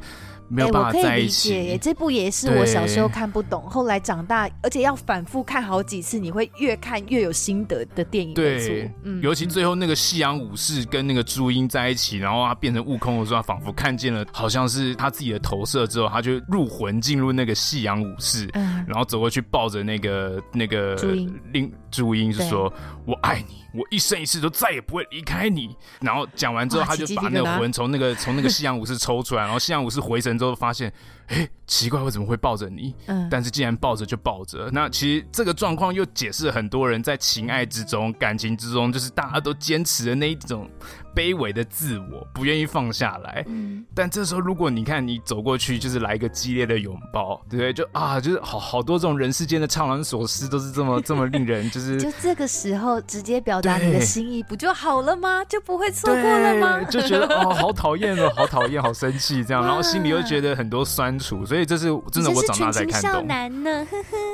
[0.48, 1.50] 没有办法在一起。
[1.50, 8.34] 欸、我可以理解，这部也是我小时候看不懂，后来长大，而且要反复看好几次，你会越看越有心得的电影。
[8.34, 22.05] 对，嗯，尤其最后那个夕阳武士跟那个朱茵在一起，然后他变成悟空的时候，他仿佛看见了，好像是他自己的投射之后，他就入魂进入那个夕阳武士，嗯，然后走过去抱着那个那个令朱茵，就
[22.48, 22.72] 说
[23.07, 25.77] ：“我爱你。”我一生一世都再也不会离开你。
[26.01, 30.92] 然后讲完之后，他就把那个魂从那个从那个西洋武士抽出来，然后西洋武士回神之后发现。
[31.28, 32.94] 哎，奇怪，我怎么会抱着你？
[33.06, 34.68] 嗯，但是既然抱着就抱着。
[34.72, 40.68] 那其实这个状况又解释了很多人在情爱之中、感情之中，就是大家都坚持的那一种
[41.14, 43.44] 卑微的自我，不愿意放下来。
[43.46, 47.72] 嗯，但这时候如果你看你走过去，就是来一个激烈的拥抱，对不对？
[47.74, 52.00] 就啊，就是好好多这种人世间的怅然所思，都是这么 这么令人就是。
[52.00, 55.44] 就这个时候直接表达你的心意，不就好了吗？
[55.44, 56.82] 就不会错过了吗？
[56.84, 61.17] 就觉得哦，好讨厌哦，好讨厌，好生气，这样，然后心里又觉得很多酸。
[61.18, 63.26] 所以这是真的，我长大才看懂。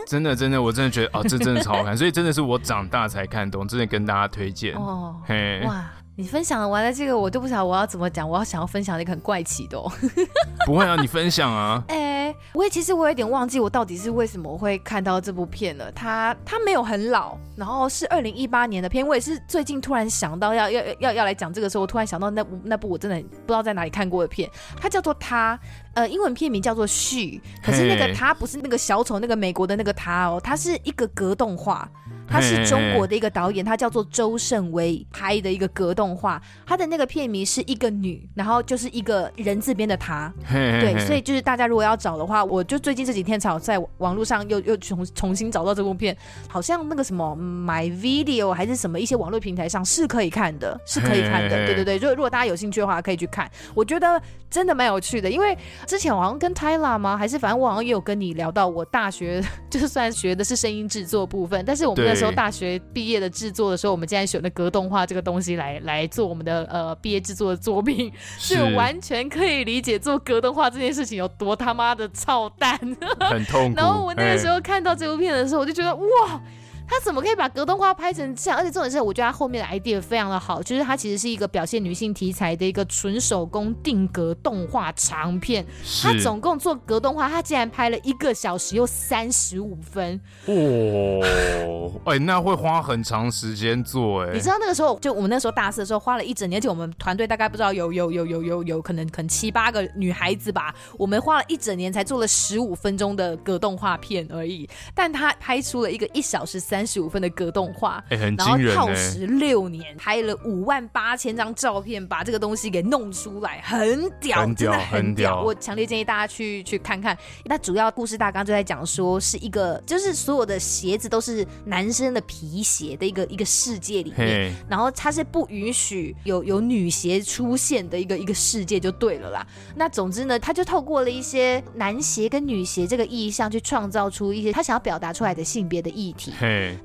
[0.07, 1.97] 真的，真的，我真的觉得哦，这真的超好看。
[1.97, 4.75] 所以真的是我长大才看懂，真的跟大家推荐。
[4.75, 5.85] 哦，嘿，哇。
[6.17, 8.29] 你分享完了这个，我都不晓得我要怎么讲。
[8.29, 9.91] 我要想要分享一个很怪奇的哦。
[10.65, 11.83] 不会啊，你分享啊。
[11.89, 15.91] 哎、欸，我也其实我有点忘记我到底是为什么会看到这部片了。
[15.91, 19.05] 它它没有很老，然后是二零一八年的片。
[19.05, 24.49] 我也是最近突然想到要要要要来讲这个时候，我突然想到那部那部我真的不知道在哪里看过的片。
[24.81, 25.59] 它叫做他，
[25.95, 31.91] 呃，英文片名叫做 She，可是那个他不是那个小丑那个美国的那个他哦，它是一个格动画。
[32.29, 36.41] 他是中国的一个导演，他叫做周胜威拍的一个格动画。
[36.67, 40.33] 他的那个片名是一个女，然后就是一个人字边的他。
[40.51, 46.17] 对，所以就是大家如果要找的话，我就最近这几天才在网络上又又重重新找到这部片，
[46.49, 51.67] 好像那个什么 My Video 还是什么一些网络平台上是可以看的，是可以看的。
[51.67, 53.51] 对对对，就如果大家有兴趣的话，可以去看。
[53.75, 55.57] 我觉得真的蛮有趣的，因为
[55.87, 57.17] 之前我好像跟 Tyler 吗？
[57.17, 72.79] 还是反正我好像也有跟你聊到，我大学 就是虽然学的是声音制作部分，但是我们那时候大学毕业的制作的时候，我们竟然选了格动画这个东西来来做我们的呃毕业制作的作品，是完全可以理解做格动画这件事情有多他妈的操蛋，
[73.19, 73.75] 很痛苦。
[73.77, 76.41] 然后我那个时候看到这部片的时候，我就觉得哇。
[76.87, 78.59] 他怎么可以把格斗画拍成这样？
[78.59, 85.65] 而且重点是，我觉得他后面的 idea 非常的好，就是他其实是一个表现女性题材的一个纯手工定格动画长片。
[86.03, 90.21] 他总共做格动画，他竟然拍了一个小时又三十五分。
[90.45, 94.33] 哦， 哎，那会花很长时间做哎。
[94.35, 104.69] 你知道那个时候，就我们那时候大四的时候，花了一整年，而且我们团队大概不知道有有有有有有可能可能七八个女孩子吧，我们花了一整年才做了十五分钟的格动画片而已。
[104.95, 106.74] 但他拍出了一个一小时三。
[106.75, 114.91] 三十五分的格动画，哎、欸，很惊人、欸，然后耗时六年，拍了五万八千张照片，把这个东西给弄出来，很屌，很屌，真的很屌。
[114.91, 117.17] 很屌我强烈建议大家去去看看。
[117.45, 129.47] 那主要故事大纲就在讲说，是一个就是所有的鞋子都是男生的皮鞋的一个一个世界里面，然后它是不允许有有女鞋出现的一个一个世界就对了啦。
[129.77, 136.33] 那总之呢，他就透过了一些男鞋跟女鞋这个意象，去创造出一些他想要表达出来的性别的议题。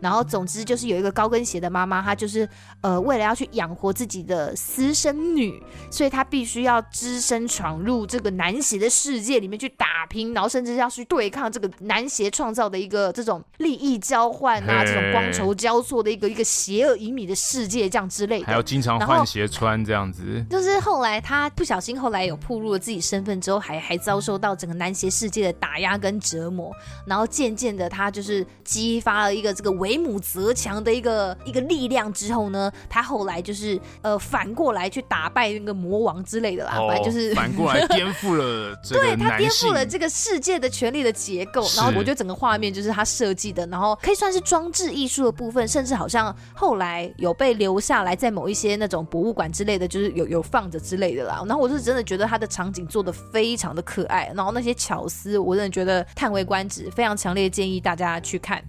[0.01, 2.47] 然后总之就是有一个高跟鞋的妈妈，她就是
[2.81, 5.61] 呃为了要去养活自己的私生女，
[5.91, 20.45] 所以她必须要只身闯入这个男鞋的世界里面去打拼，然后甚至要去对抗这个男鞋创造的一个这种利益交换啊，这种光筹交错的一个一个邪恶隐秘的世界这样之类的，还要经常换鞋穿这样子。
[20.49, 26.71] 就是后来她不小心后来有暴露了自己身份之后，还还遭受到整个男鞋世界的打压跟折磨，
[27.05, 51.43] 然后渐渐的她就是激发了一个这个为母则强的一个一个力量之后呢，他后来就是呃反过来去打败那个魔王之类的啦，反正、哦、就是反过来颠覆了这个， 对，他颠覆了这个世界的权力的结构，然后我觉得整个画面就是他设计的，然后可以算是装置艺术的部分，甚至好像后来有被留下来在某一些那种博物馆之类的，就是有有放着之类的啦。
[51.45, 58.63] 然后我是真的觉得他的场景做的非常的可爱，然后那些巧思，我真的觉得叹为观止，非常强烈建议大家去看。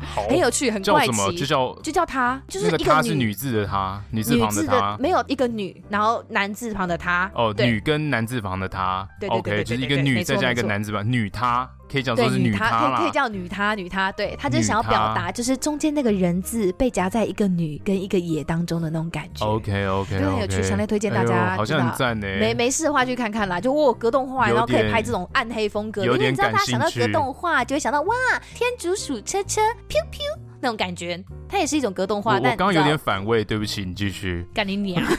[0.00, 1.36] 很有趣，很怪奇？
[1.36, 7.30] 就叫就叫她，就是一个女，那个她是女字的她，女字旁的她，没有一个女，然后男字旁的她。
[7.34, 9.08] 哦，女跟男字旁的她。
[9.20, 11.68] 对对对，就是一个女再加一个男字旁，女她。
[11.90, 19.44] 可以讲说是女她，可以可以叫女她，女她，对，她就是想要表达，就是中间那个人字被夹在一个女跟一个野当中的那种感觉。
[19.44, 21.56] OK OK，很有趣，强烈推荐大家。
[21.56, 22.26] 好像很赞呢。
[22.38, 28.14] 没没事的话去看看啦，就我格动画，然后可以拍这种暗黑风格，因为你知道大家想到格动画就会想到哇，
[28.54, 30.24] 天竺鼠车车，飘飘
[30.60, 31.22] 那种感觉。
[31.48, 34.46] 它也是一种格动画，但我刚刚有点反胃，对不起，你继续。
[34.54, 35.04] 干你娘！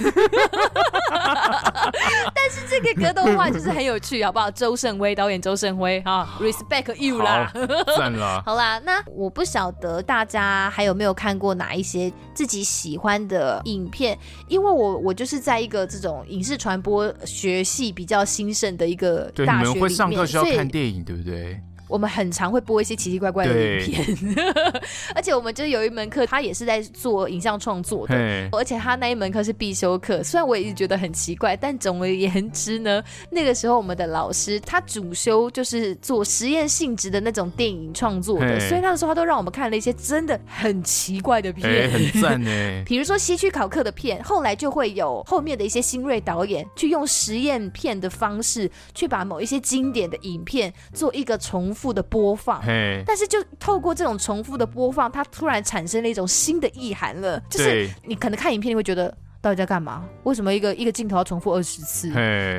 [2.34, 4.50] 但是这个格动画就是很有趣，好不好？
[4.50, 7.52] 周胜威导演，周胜威啊，respect you 啦，
[7.98, 8.42] 赞了。
[8.48, 21.60] 好啦，那我不晓得大家还有没有看过哪一些自己喜欢的影片，因为我我就是在一个这种影视传播学系比较兴盛的一个大学里面，你们会上课需要看电影，对不对？
[21.92, 24.46] 我们很常会播一些奇奇怪怪的影片，
[25.14, 28.16] 而且我们就有一门课，他也是在做影像创作的，
[28.54, 30.24] 而且他那一门课是必修课。
[30.24, 42.50] 虽然我也一直觉得很奇怪，但总而言之呢，那个时候我们的老师他主修就是做实验性质的那种电影创作的，所以那个时候他都让我们看了一些真的很奇怪的片，很赞呢。
[42.88, 51.81] 比如说西区考克的片，后来就会有后面的一些新锐导演去用实验片的方式，去把某一些经典的影片做一个重复。
[51.82, 52.62] 复的播放
[53.08, 57.42] 但是就透过这种重复的播放，它突然产生了一种新的意涵了。
[57.50, 59.10] 就是你可能看影片，你会觉得
[59.42, 60.06] 到底在干嘛？
[60.24, 62.10] 为什么一个一个镜头要重复二十次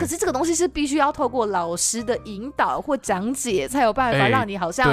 [0.00, 4.92] 可是这个东西是必须要透过老师的引导或讲解，才有办法让你好像。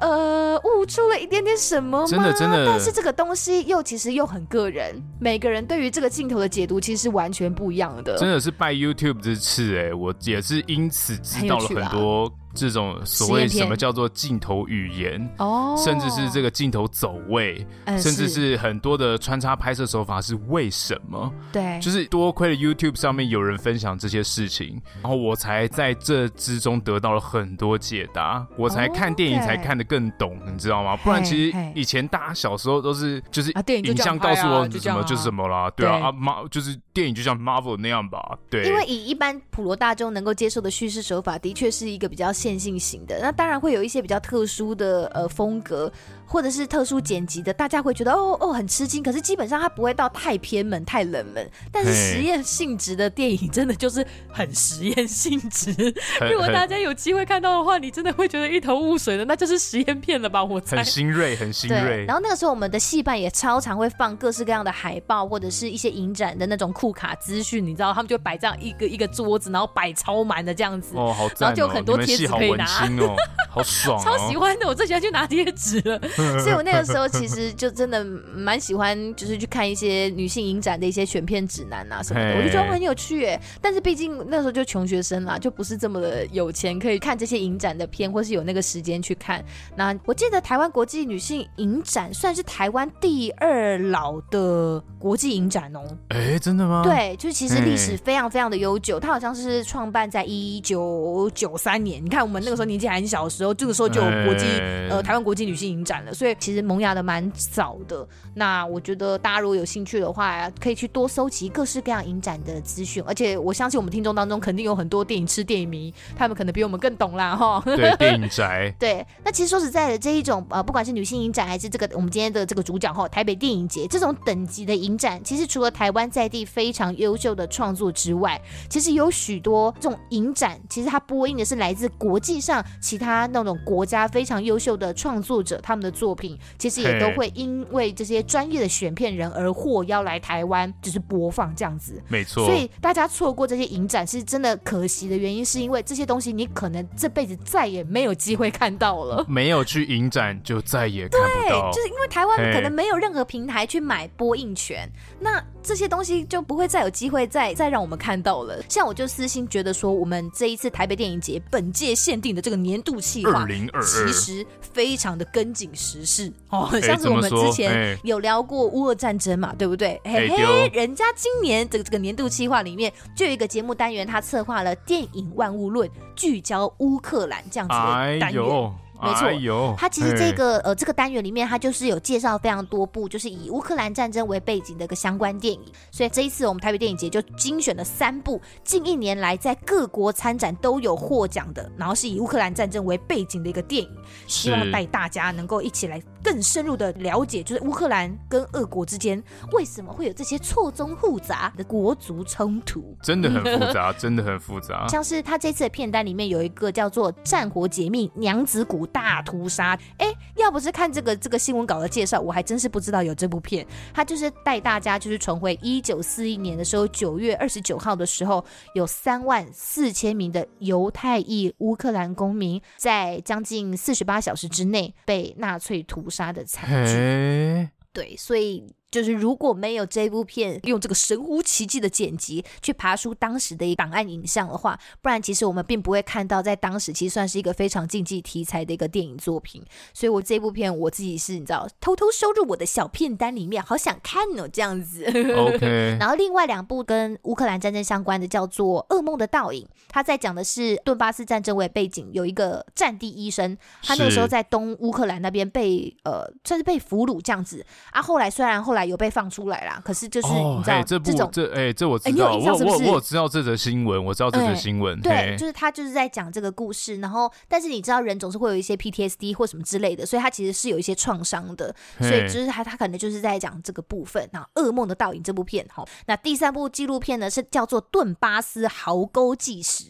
[0.00, 2.06] 呃，悟出了一点点什么吗？
[2.06, 8.16] 真的真的，但是这个东西又其实又很个人，每个人对于这个镜头的解读其实是完全不一样的。
[8.16, 12.32] 真的是拜 YouTube 之赐哎，我也是因此知道了很多。
[12.60, 21.32] 这种所谓什么叫做镜头语言，哦，甚至是这个镜头走位，嗯、甚至是很多的穿插拍摄手法是为什么？
[21.50, 30.96] 对，就是多亏了 YouTube 上面有人分享这些事情，然后我才在这之中得到了很多解答，我才看电影才看得更懂，哦 okay、你知道吗？
[30.98, 42.30] 不然其实以前大家小时候都是就是影像告诉我什么就是什么啦，对啊，啊马就是电影就像 Marvel 那样吧，对，因为以一般普罗大众能够接受的叙事手法，的确是一个比较。
[42.50, 45.92] 线性型的，那当然会有一些比较特殊的呃风格。
[46.30, 51.50] 或者是特殊剪辑的，大家会觉得哦哦很吃惊，可是基本上它不会到太偏门、太冷门。
[51.72, 55.72] 但是实验性质的电影真的就是很实验性质。
[56.30, 60.44] 如果大家有机会看到的话，你真的会觉得一头雾水的，那就是实验片了吧？
[60.44, 60.76] 我猜。
[60.76, 62.04] 很新锐，很新锐。
[62.06, 70.94] 然后那个时候我们的戏班也超常会放各式各样的海报，或者是一些影展的那种库卡资讯，你知道，他们就摆这样一个一个桌子，然后摆超满的这样子。
[70.94, 71.40] 哦，好赞哦。
[71.40, 72.64] 然后就有很多贴纸可以拿。
[73.00, 73.16] 哦，
[73.50, 74.02] 好爽哦。
[74.06, 76.00] 超喜欢的，我最喜欢去拿贴纸了。
[76.40, 78.04] 所以我那个时候其实就真的
[78.34, 83.40] 蛮喜欢，就是去看一些女性影展的一些选片指南啊什么的，我就觉得很有趣哎。
[83.60, 89.44] 但是毕竟那时候就穷学生啦，就不是这么的有钱可以看这些影展的片，或是有那个时间去看。
[89.76, 95.82] 那我记得台湾国际女性影展算是台湾第二老的国际影展哦。
[96.08, 96.82] 哎，真的吗？
[96.84, 102.04] 对，就是其实历史非常非常的悠久，它好像是创办在一九九三年。
[102.04, 104.46] 你看我们那个时候年纪还很小的时候，这个时候就有国际
[104.88, 106.09] 呃台湾国际女性影展了。
[106.10, 108.06] 了，所以其实萌芽的蛮早的。
[108.34, 113.02] 那我觉得大家如果有兴趣的话，可以去多搜集各式各样影展的资讯。
[113.06, 117.62] 而且我相信我们听众当中肯定有很多电影痴、电影迷，他们可能比我们更懂啦，哈。
[117.64, 118.74] 对，电影宅。
[118.78, 142.02] 对，那其实说实在的，这一种呃，不管是女性影展还是这个我们今天的这个主角哈，台北电影节这种等级的影展，其实除了台湾在地非常优秀的创作之外，其实有许多这种影展，其实它播映的是来自国际上其他那种国家非常优秀的创作者，他们的作品，其实也都会因为这些专业的选片人而获邀来台湾，就是播放这样子。
[142.08, 142.46] 没错。
[142.46, 149.22] 所以大家错过这些影展是真的可惜的原因，是因为这些东西你可能这辈子再也没有机会看到了。
[149.28, 151.70] 没有去影展就再也看不到。
[151.70, 154.90] 对，就是因为台湾可能没有任何平台去买播映权，
[155.20, 158.58] 那这些东西就不会再有机会再再让我们看到了。
[158.70, 163.46] 像我就私心觉得说，我们这一次台北电影节本届限定的这个年度企划，
[163.82, 166.30] 其实非常的跟紧时事。
[166.50, 170.00] 哦， 像是我们之前有聊过乌俄战争嘛，对不对？
[170.04, 178.72] 嘿嘿，人家今年这个这个年度计划里面就有一个节目单元，他策划了电影万物论，聚焦乌克兰这样子的单元。
[179.02, 185.60] 没错，它其实这个呃这个单元里面，它就是有介绍非常多部，就是以乌克兰战争为背景的一个相关电影。
[185.90, 193.90] 所以这一次我们台北电影节就精选了三部近一年来在各国参展都有获奖的，然后是以乌克兰战争为背景的一个电影，
[194.26, 204.86] 希望带大家能够一起来更深入的了解，就是乌克兰跟俄国之间为什么会有这些错综复杂的国族冲突，真的很复杂， 真的很复杂。
[204.88, 208.86] 像是他这次的片单里面有一个叫做《战火解密娘子谷》。
[208.92, 213.64] 大屠杀，哎，要不是看这个这个新闻稿的介绍，我还真是不知道有这部片。
[213.94, 218.44] 他就是带大家就是重回一九四一年的时候，九月二十九号的时候，
[218.74, 227.70] 有三万四千名的犹太裔乌克兰公民在将近四十八小时之内被纳粹屠杀的惨剧。
[227.92, 228.74] 对，所以。
[228.90, 239.62] 就是如果没有这部片用这个神乎其技的剪辑去爬出当时的一档案影像的话，不然其实我们并不会看到在当时其实算是一个非常禁忌题材的一个电影作品。
[239.94, 245.04] 所以我这部片我自己是你知道偷偷收入我的小片单里面，好想看哦这样子。
[245.06, 245.96] OK。
[246.00, 258.02] 然后另外两部跟乌克兰战争相关的叫做《噩梦的倒影》，他在讲的是顿巴斯战争为背景，有一个战地医生，他那个时候在东乌克兰那边被呃算是被俘虏这样子啊。
[258.02, 258.79] 后来虽然后来。
[258.84, 274.28] 有被放出来啦，可是就是你知道这种、哦、这哎、欸、这我知道，欸、我我我知道这则新闻，我知道这则新闻、欸，对，就是他就是在讲这个故事，然后但是你知道人总是会有一些 PTSD 或什么之类的，所以他其实是有一些创伤的，所以就是他他可能就是在讲这个部分。
[274.32, 279.84] 那《噩梦的倒影》这部片，好，那第三部纪录片呢是叫做《顿巴斯壕沟纪实》。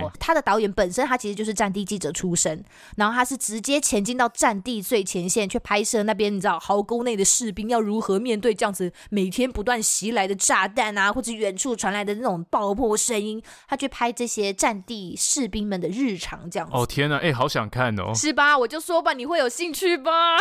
[0.00, 2.64] 哦，他的导演本身他其实就是战地记者出身，
[2.96, 16.74] 然后他是直接前进到战地最前线去拍摄那边，你知道壕沟内的士兵要如何面对这样子每天不断袭来的炸弹啊，或者远处传来的那种爆破声音，他去拍这些战地士兵们的日常这样子。
[16.74, 18.56] 哦天哪，哎，好想看哦，是吧？
[18.56, 20.38] 我就说吧，你会有兴趣吧？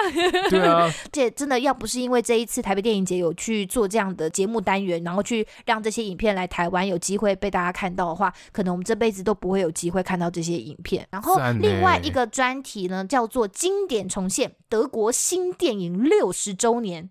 [0.50, 9.26] 对啊，这真的要不是因为这一次台北电影节有去做这样的节目单元，然后去让这些影片来台湾有机会被大家看到的话，可能我们这辈子。
[9.26, 11.04] 都不会有机会看到这些影片。
[11.10, 17.10] 然后另外一个专题呢，叫做“经典重现德国新电影六十周年”。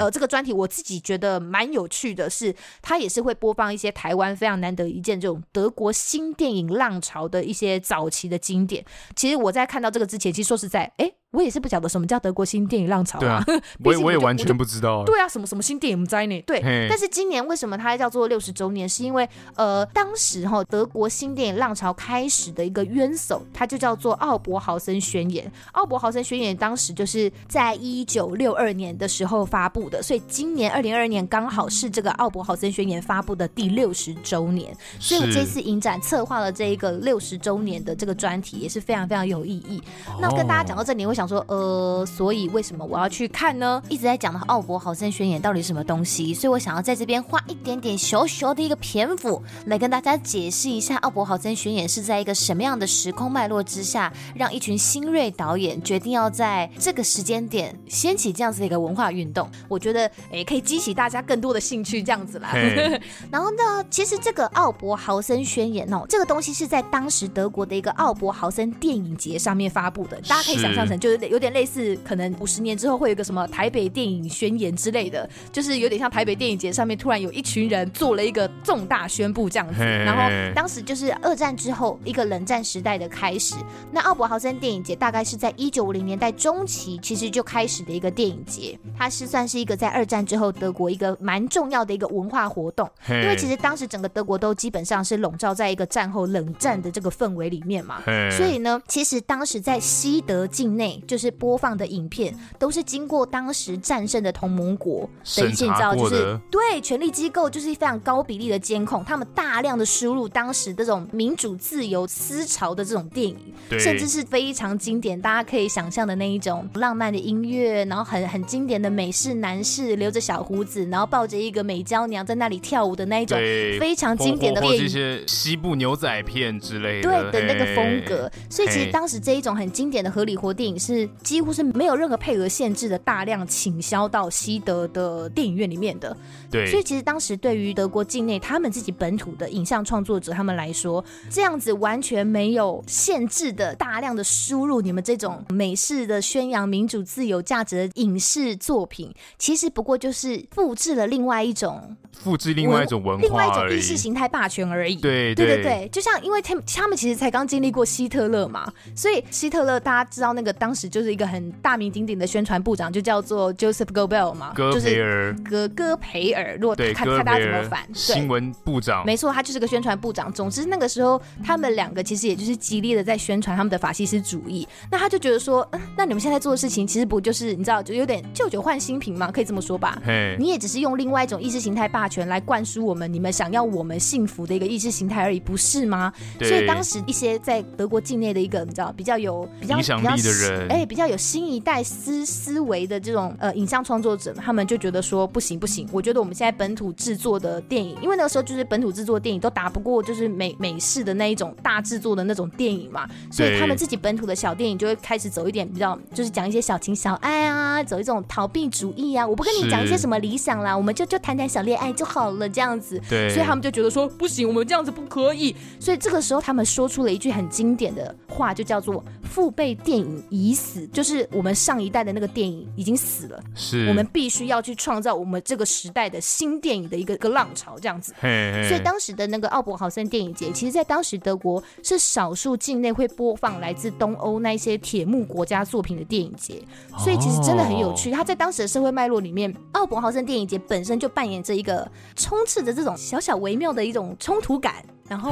[0.00, 8.84] 哦，呃，这个专题我自己觉得蛮有趣的是，它也是会播放一些台湾非常难得一见这种德国新电影浪潮的一些早期的经典。
[9.14, 11.21] 其实我在看到这个之前，其实说实在，哎。
[11.32, 15.02] 我也是不晓得什么叫德国新电影浪潮啊，对啊， 我我也完全不知道。
[15.04, 16.42] 对啊，什么什么新电影在呢？
[16.46, 16.60] 对，
[16.90, 18.86] 但是今年为什么它叫做六十周年？
[18.86, 19.26] 是因为
[19.56, 25.50] 呃，当时哈德国新电影浪潮开始的一个渊藪，它就叫做奥伯豪森宣言。
[25.72, 34.76] 奥伯豪森宣言当时就是在一九六二年的时候发布的，所以今年二零二二年刚好是这个奥伯豪森宣言发布的第六十周年。
[35.00, 39.82] 所以我这次影展策划了这一个六十周年的这个专题，也是非常非常有意义。
[40.20, 41.21] 那跟大家讲到这里，我想。
[41.22, 43.80] 想说呃，所以为什么我要去看呢？
[43.88, 46.34] 一直在讲的奥博豪森宣言到底是什么东西？
[46.34, 59.48] 所以我想要在这边花一点点小小的一个篇幅来跟大家解释一下奥博豪森宣言是在一个什么样的时空脉络之下，让一群新锐导演决定要在这个时间点掀起这样子的一个文化运动。
[59.68, 62.50] 我觉得诶，可以激起大家更多的兴趣，这样子啦。
[63.30, 71.11] 然后呢，其实这个奥博豪森宣言哦，这个东西是在当时德国的一个奥博豪森电影节上面发布的，大家可以想象成就。
[71.12, 79.82] 就是有点类似，可能五十年之后会有个什么台北电影宣言之类的，就是有点像台北电影节上面突然有一群人做了一个重大宣布这样子。
[79.82, 80.22] 然后
[80.54, 83.56] 当时就是二战之后一个冷战时代的开始。
[83.90, 92.88] 那奥伯豪森电影节大概是在一九五零年代中期，其实就开始的一个电影节，它是算是一个在二战之后德国一个蛮重要的一个文化活动。
[93.08, 98.00] 因为其实当时整个德国都基本上是笼罩在一个战后冷战的这个氛围里面嘛，
[98.30, 113.36] 所以呢，其实当时在西德境内就是播放的影片，都是经过当时战胜的同盟国的一些你知道，就是对权力机构就是非常高比例的监控，他们大量的输入当时这种民主自由思潮的这种电影，
[113.78, 123.38] 甚至是非常经典，大家可以想象的那一种浪漫的音乐，然后很很经典的美式男士留着小胡子，然后抱着一个美娇娘在那里跳舞的那一种
[123.78, 128.30] 非常经典的电影，或者一些西部牛仔片之类的，对的那个风格。
[128.48, 136.16] 所以其实当时这一种很经典的合理活电影是几乎是没有任何配额限制的，大量倾销到西德的电影院里面的。
[136.50, 151.96] 对，所以其实当时对于德国境内他们自己本土的影像创作者他们来说，这样子完全没有限制的大量的输入你们这种美式的宣扬民主自由价值的影视作品，其实不过就是复制了另外一种。
[152.12, 154.96] 复制另外一种文化，另外一种意识形态霸权而已。
[154.96, 166.56] 对对对对，就像因为他们他们其实才刚经历过希特勒嘛，所以希特勒大家知道那个当时就是一个很大名鼎鼎的宣传部长，就叫做 Joseph Goebbels 嘛，戈培尔，戈戈培尔。
[166.60, 170.32] 如果看看大家怎么反，新闻部长，没错，他就是个宣传部长。
[170.32, 174.66] 总之那个时候他们两个其实也就是极力的在宣传他们的法西斯主义。
[174.90, 179.98] 那他就觉得说，嗯，那你们现在做的事情其实不就是你知道，就有点旧酒换新瓶嘛，可以这么说吧？
[180.04, 186.12] 嘿，你也只是用另外一种意识形态霸权来灌输我们，你们想要我们幸福的一个意识形态而已，不是吗？
[186.40, 212.72] 所以当时一些在德国境内的一个你知道比较有比较影响力的人，哎，比较有新一代思思维的这种呃影像创作者，他们就觉得说不行不行，我觉得我们现在本土制作的电影，因为那个时候就是本土制作电影都打不过就是美美式的那一种大制作的那种电影嘛，所以他们自己本土的小电影就会开始走一点比较，就是讲一些小情小爱啊，走一种逃避主义啊，我不跟你讲一些什么理想啦，我们就就谈谈小恋爱就好了，这样。
[212.82, 215.54] 子，对，所以他们就觉得说不行，我们这样子不可以。
[215.78, 228.14] 所以这个时候，他们说出了一句很经典的话，就叫做“父辈电影已死”，就是我们上一代的那个电影已经死了，是我们必须要去创造我们这个时代的新电影的一个一个浪潮，这样子。
[228.20, 236.62] 嘿嘿，所以当时的那个奥伯豪森电影节，其实在当时德国是少数境内会播放来自东欧那一些铁幕国家作品的电影节，
[236.96, 238.10] 所以其实真的很有趣。
[238.10, 241.86] 他在当时的社会脉络里面，奥伯豪森电影节本身就扮演着一个
[242.16, 242.62] 充斥。
[242.62, 244.84] 着这种小小微妙的一种冲突感。
[245.12, 245.30] 然后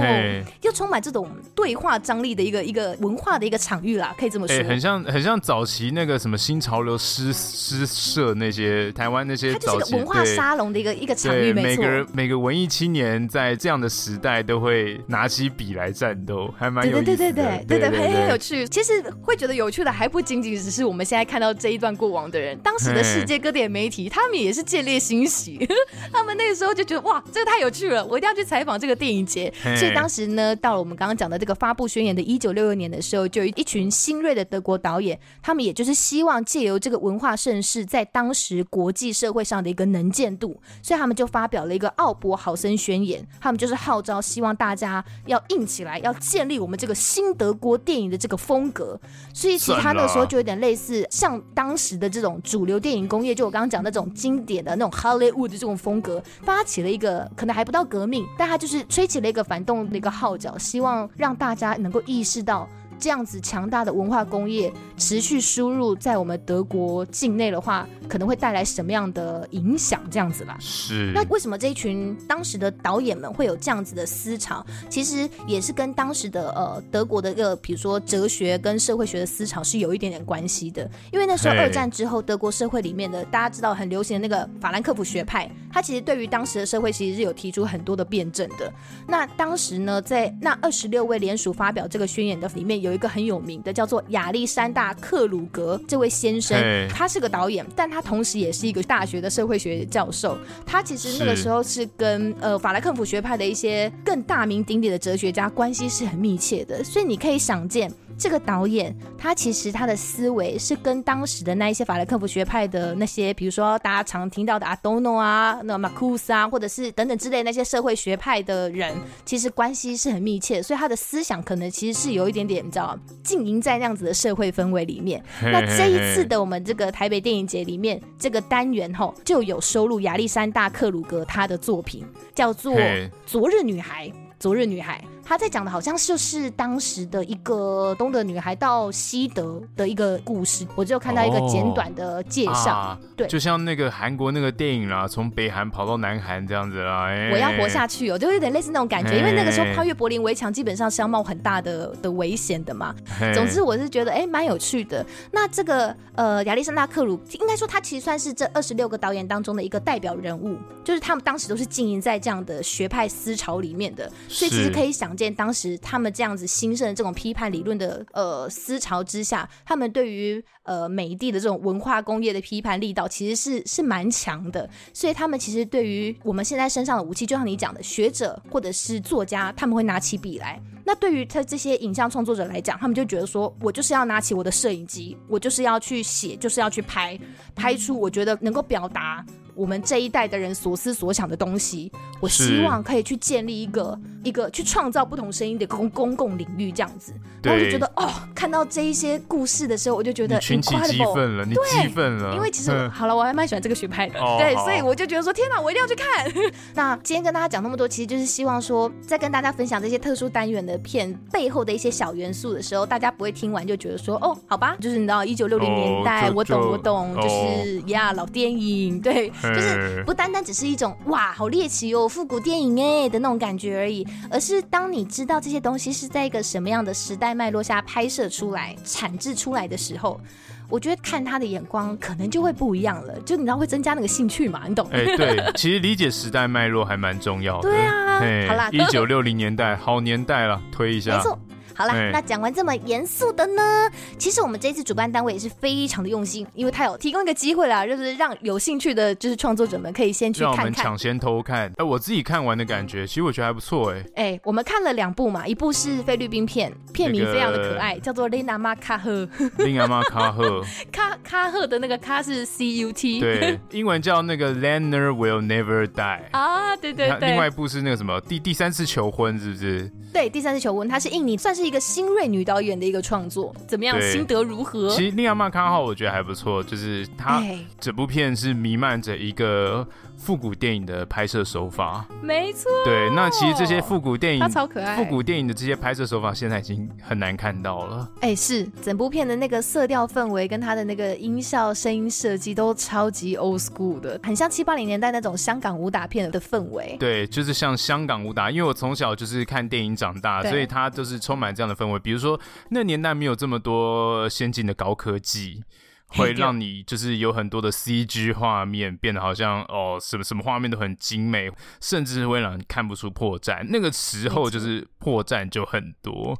[0.60, 4.54] 又充满这种对话张力的一个一个文化的一个场域啦，可以这么说。
[4.54, 11.62] 欸、很像很像早期那个什么新潮流诗诗社那些台湾那些，它就是一个文化沙龙的一个一个场域，没错。
[11.62, 17.16] 每个人每个文艺青年在这样的时代都会拿起笔来战斗，还蛮有意思的。
[17.16, 18.68] 对对对对对很很有趣。
[18.68, 25.66] 其实会觉得有趣的还不仅仅只是我们现在看到这一段过往的人，当时的世界各地的媒体，他们也是见猎心喜，
[26.12, 29.50] 他们那个时候就觉得哇，这个太有趣了，我一定要去采访这个电影节。
[29.76, 48.98] 所以当时呢，到了我们刚刚讲的这个发布宣言的一九六六年的时候，就有一群新锐的德国导演，他们也就是希望借由这个文化盛世，在当时国际社会上的一个能见度，所以他们就发表了一个奥伯豪森宣言，他们就是号召希望大家要硬起来，要建立我们这个新德国电影的这个风格。
[49.32, 59.90] 所以其实他那个时候就有点类似像当时的这种主流电影工业，就我刚刚讲那种经典的那种 Hollywood 的这种风格，发起了一个可能还不到革命，但他就是吹起了一个反动。
[59.90, 62.68] 一个号角，希望让大家能够意识到。
[63.00, 70.02] 这样子强大的文化工业持续输入在我们德国境内的话，可能会带来什么样的影响？
[70.10, 70.56] 这样子吧。
[70.60, 71.10] 是。
[71.14, 74.64] 那为什么这一群当时的导演们会有这样子的思潮？
[74.90, 80.88] 其实也是跟当时的呃德国的一个，比如说哲学跟社会学的思潮是有一点点关系的。
[81.10, 88.70] 因为那时候二战之后，德国社会里面的大家知道很流行的那个法兰克福学派，他其实对于当时的社会其实是有提出很多的辩证的。
[89.08, 92.89] 那当时呢，在那二十六位联署发表这个宣言的里面有。
[92.90, 100.36] 有一个很有名的叫做亚历山大·克鲁格这位先生，他是个导演，但他同时也是一个大学的社会学教授。
[100.66, 107.90] 他其实那个时候是跟呃法兰克福学派的一些更大名鼎鼎的哲学家关系是很密切的，所以你可以想见。
[108.20, 118.94] 这个导演他其实他的思维是跟当时的那一些法兰克福学派的那些，比如说大家常听到的阿多诺啊、那马库斯啊，或者是等等之类那些社会学派的人，
[119.24, 122.94] 其实关系是很密切，所以他的思想可能其实是有一点点，你知道，
[123.24, 125.24] 浸淫在那样子的社会氛围里面。
[125.40, 132.04] 那这一次的我们这个台北电影节里面，这个单元吼就有收录亚历山大克鲁格他的作品，
[132.34, 132.74] 叫做
[133.24, 134.08] 《昨日女孩》。
[134.38, 135.02] 昨日女孩。
[135.30, 152.92] 他在讲的好像就是当时的一个东德女孩到西德的一个故事，我就看到一个简短的介绍，哦啊、对，就像那个韩国那个电影啦，从北韩跑到南韩这样子啦，我要活下去哦，就有点类似那种感觉，因为那个时候跨越柏林围墙基本上是要冒很大的的危险的嘛。
[153.32, 155.06] 总之我是觉得哎蛮有趣的。
[155.30, 165.16] 那这个呃亚历山大克鲁应该说他其实算是这二十六个导演当中的一个代表人物，就是他们当时都是经营在这样的学派思潮里面的，所以其实可以想。
[165.28, 180.62] 当时他们这样子兴盛的这种批判理论的呃思潮之下，他们对于呃美帝的这种文化工业的批判力道其实是是蛮强的，所以他们其实对于我们现在身上的武器，就像你讲的学者或者是作家，他们会拿起笔来。
[180.84, 187.18] 那对于他这些影像创作者来讲，他们就觉得说，我就是要拿起我的摄影机，我就是要去写，就是要去拍，
[187.54, 189.24] 拍出我觉得能够表达。
[189.54, 191.90] 我们这一代的人所思所想的东西，
[192.20, 197.12] 我希望可以去建立一个一个去创造不同声音的公公共领域，这样子。
[197.42, 202.34] 然后我就觉得哦，看到这一些故事的时候，我就觉得群起激愤了，你激愤了。
[202.34, 206.30] 因为其实好了，我还蛮喜欢这个学派的，哦、对，所以我就觉得说，天哪，我一定要去看。
[206.74, 219.32] 那今天跟大家讲那么多，其实就是希望说，在跟大家分享这些特殊单元的片背后的一些小元素的时候，大家不会听完就觉得说，哦，好吧，就是你知道一九六零年代，哦、我懂我懂，就是呀，老电影，对。
[219.42, 230.20] 就是不单单只是一种哇，好猎奇哦，复古电影哎的那种感觉而已，而是当你知道这些东西是在一个什么样的时代脉络下拍摄出来、产制出来的时候，
[230.68, 234.88] 我觉得看他的眼光可能就会不一样了，就你知道会增加那个兴趣嘛，你懂？
[234.92, 237.70] 哎，对，其实理解时代脉络还蛮重要的。
[237.70, 238.18] 对啊，
[238.48, 241.16] 好啦，一九六零年代，好年代了，推一下。
[241.16, 241.38] 没错。
[241.80, 251.72] 好了，那讲完这么严肃的呢，其实我们这次主办单位也是非常的用心，因为他有提供一个机会啦，就是让有兴趣的，就是创作者们可以先去看看，让我们抢先偷看。
[251.76, 254.04] 哎，我自己看完的感觉，其实我觉得还不错哎。
[254.16, 259.26] 哎，我们看了两部嘛，一部是菲律宾片，片名非常的可爱，叫做《林阿玛卡赫》。
[259.64, 260.62] 林阿玛卡赫，
[260.92, 267.30] 卡卡赫的那个卡是 C U T，对，英文叫那个 Leonard Will Never Die 啊，对对对。
[267.30, 269.90] 另外一部是那个什么第第三次求婚，是不是？
[270.12, 274.00] 对，第三次求婚，它是印尼，算是一个新锐女导演的一个创作，怎么样？
[274.02, 274.88] 心得如何？
[274.90, 277.42] 其实《利亚曼卡号》我觉得还不错，就是它
[277.78, 279.86] 整部片是弥漫着一个。
[280.20, 282.70] 复古电影的拍摄手法，没错。
[282.84, 284.94] 对，那其实这些复古电影，它超可爱。
[284.94, 288.06] 复古电影的这些拍摄手法，现在已经很难看到了。
[288.20, 296.96] 哎，是整部片的那个色调氛围跟它的那个音效、声音设计都超级 old school 的，很像七八零年代那种香港武打片的氛围。
[297.00, 301.98] 对，就是像香港武打，因为我从小就是看电影长大，所以它就是充满这样的氛围。
[301.98, 305.64] 比如说，那年代没有这么多先进的高科技。
[306.10, 311.50] 会让你就是有很多的 CG 画面变得好像哦，什么什么画面都很精美，
[311.80, 313.64] 甚至会让你看不出破绽。
[313.68, 316.38] 那个时候就是破绽就很多。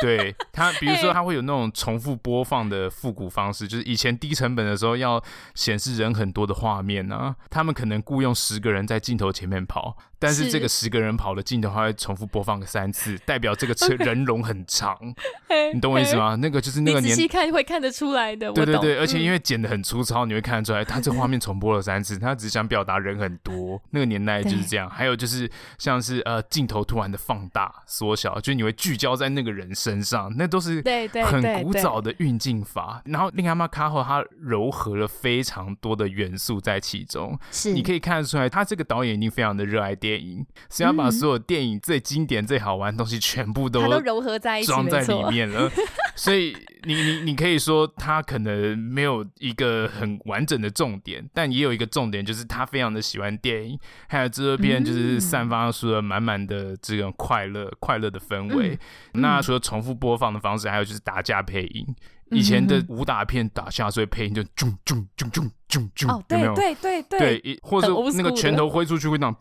[0.00, 5.22] 对它， 比如说它会有那种重复播放的复古方式，就是以前低成本的时候要
[5.54, 9.96] 显示人很多的画面啊，他们可能雇佣十个人在镜头前面跑。
[10.20, 14.96] 但是这个十个人跑的镜头，它会重复播放个三次，代表这个车 人龙很长，
[15.74, 16.36] 你懂我意思吗？
[16.36, 18.52] 那个就是那个年，仔细看会看得出来的。
[18.52, 23.80] 对对对，而且因为剪的很粗糙，你会看得出来，他这画面重播了三次，他只想表达人很多。
[23.90, 24.88] 那个年代就是这样。
[24.90, 33.00] 还有就是像是呃镜头突然的放大缩小，就你会聚焦在那个人身上，那都是对对很古早的运镜法。
[33.06, 40.09] 然后另外嘛，卡后他糅合了非常多的元素在其中，是你可以看得出来，他这个导演一定非常的热爱电影。
[40.10, 45.70] 电影是要把所有电影最经典、最好玩的东西全部都都糅合在一起，装在里面了。
[46.16, 58.76] 所以你你你可以说他可能没有一个很完整的重点，但也有一个重点，就是他非常的喜欢电影，还有这边就是散发出了满满的这种快乐、快乐的氛围。
[59.12, 61.86] 那除了重复播放的方式，还有就是打架配音。
[62.30, 66.54] 以前的武打片打架，所以配音就啾啾啾啾啾啾，有没有？
[66.54, 69.36] 对对对对，或者那个拳头挥出去会那种，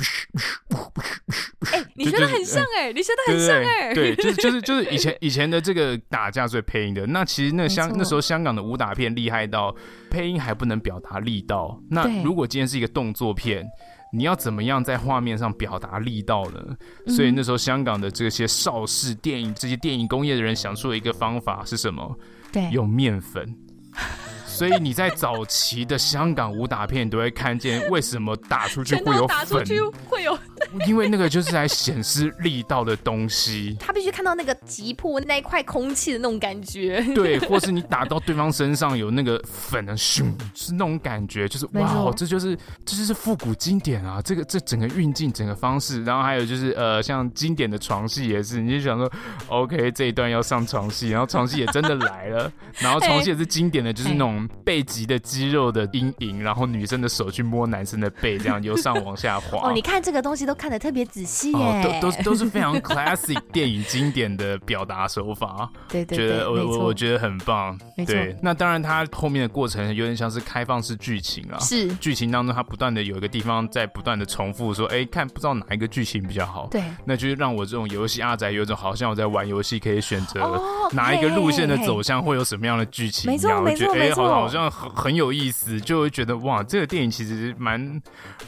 [1.72, 9.76] 哎，你觉得很像哎，你觉得很像哎，对，就是就是就是以前 以前的这个打架所以配音的，那其实那香那时候香港的武打片厉害到
[10.10, 13.66] 配音还不能表达力道，那如果今天是一个动作片。
[14.12, 16.76] 你要怎么样在画面上表达力道呢？
[17.06, 22.18] 嗯、所以那时候香港的这些邵氏电影、这些电影工业的人想出了一个方法是什么？
[22.52, 23.56] 对，用面粉。
[24.60, 29.64] 所以你在早期的香港武打片，你都会看见为什么打出去会有粉，
[30.10, 30.38] 会有，
[30.86, 33.78] 因为那个就是来显示力道的东西。
[33.80, 37.00] 他必须看到那个击破那一块空气的那种感觉。
[37.16, 42.54] 对，或是你打到对方身上有那个粉的咻，是那种感觉，就是哇，这就是
[42.84, 44.22] 这就是复古经典啊！
[44.22, 49.10] 这个这整个运镜整个方式，然后还有就是呃，像经典的床戏也是，你就想说
[49.48, 54.49] ，OK，这一段要上床戏，然后床戏也真的来了， 然后床戏也是经典的，就是那种。
[54.64, 59.70] 背脊的肌肉的阴影，然后女生的手去摸男生的背，这样由上往下滑。
[59.70, 65.70] 哦，你看这个东西都看得特别仔细耶，哦、都都都是非常 classic 电影经典的表达手法。
[65.88, 67.78] 对对对，觉得我我我觉得很棒。
[68.06, 71.58] 对，那当然，它后面的过程有点像是开放式剧情啊。
[71.60, 71.88] 是。
[71.96, 76.68] 剧情当中，它不断的有一个地方在不断的重复说，哎，看不知道哪一个剧情比较好。
[76.70, 76.84] 对。
[77.06, 83.64] 那就是让我这种游戏阿宅有一种好像我在玩游戏，可以选择哪一个路线的走向会有什么样的剧情一样。
[83.64, 84.39] 没错没错没错。
[84.40, 88.02] 好像很很有意思，就会觉得哇，这个电影其实蛮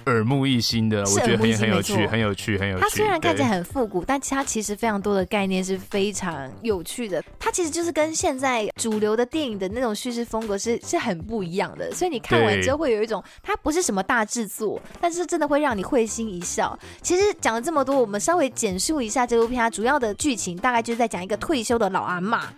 [0.06, 2.82] 耳目一新的，我觉得很很有趣，很有趣，很有趣。
[2.82, 7.24] 它虽然看起来很复古，但它其实非常多的概念是非常有趣的。
[7.40, 16.78] 它其实就是跟现在主流的电影的那种叙事风格是是很不一样的，所以你看完之后会有一种，它不是什么大制作，但是真的会让你会心一笑。
[17.02, 22.54] 其实讲了这么多，我们稍微简述一下这部片它主要的剧情，大概就是在讲一个退休的老阿妈，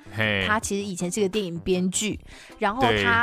[0.46, 2.20] 她其实以前是个电影编剧，
[2.60, 3.23] 然后她。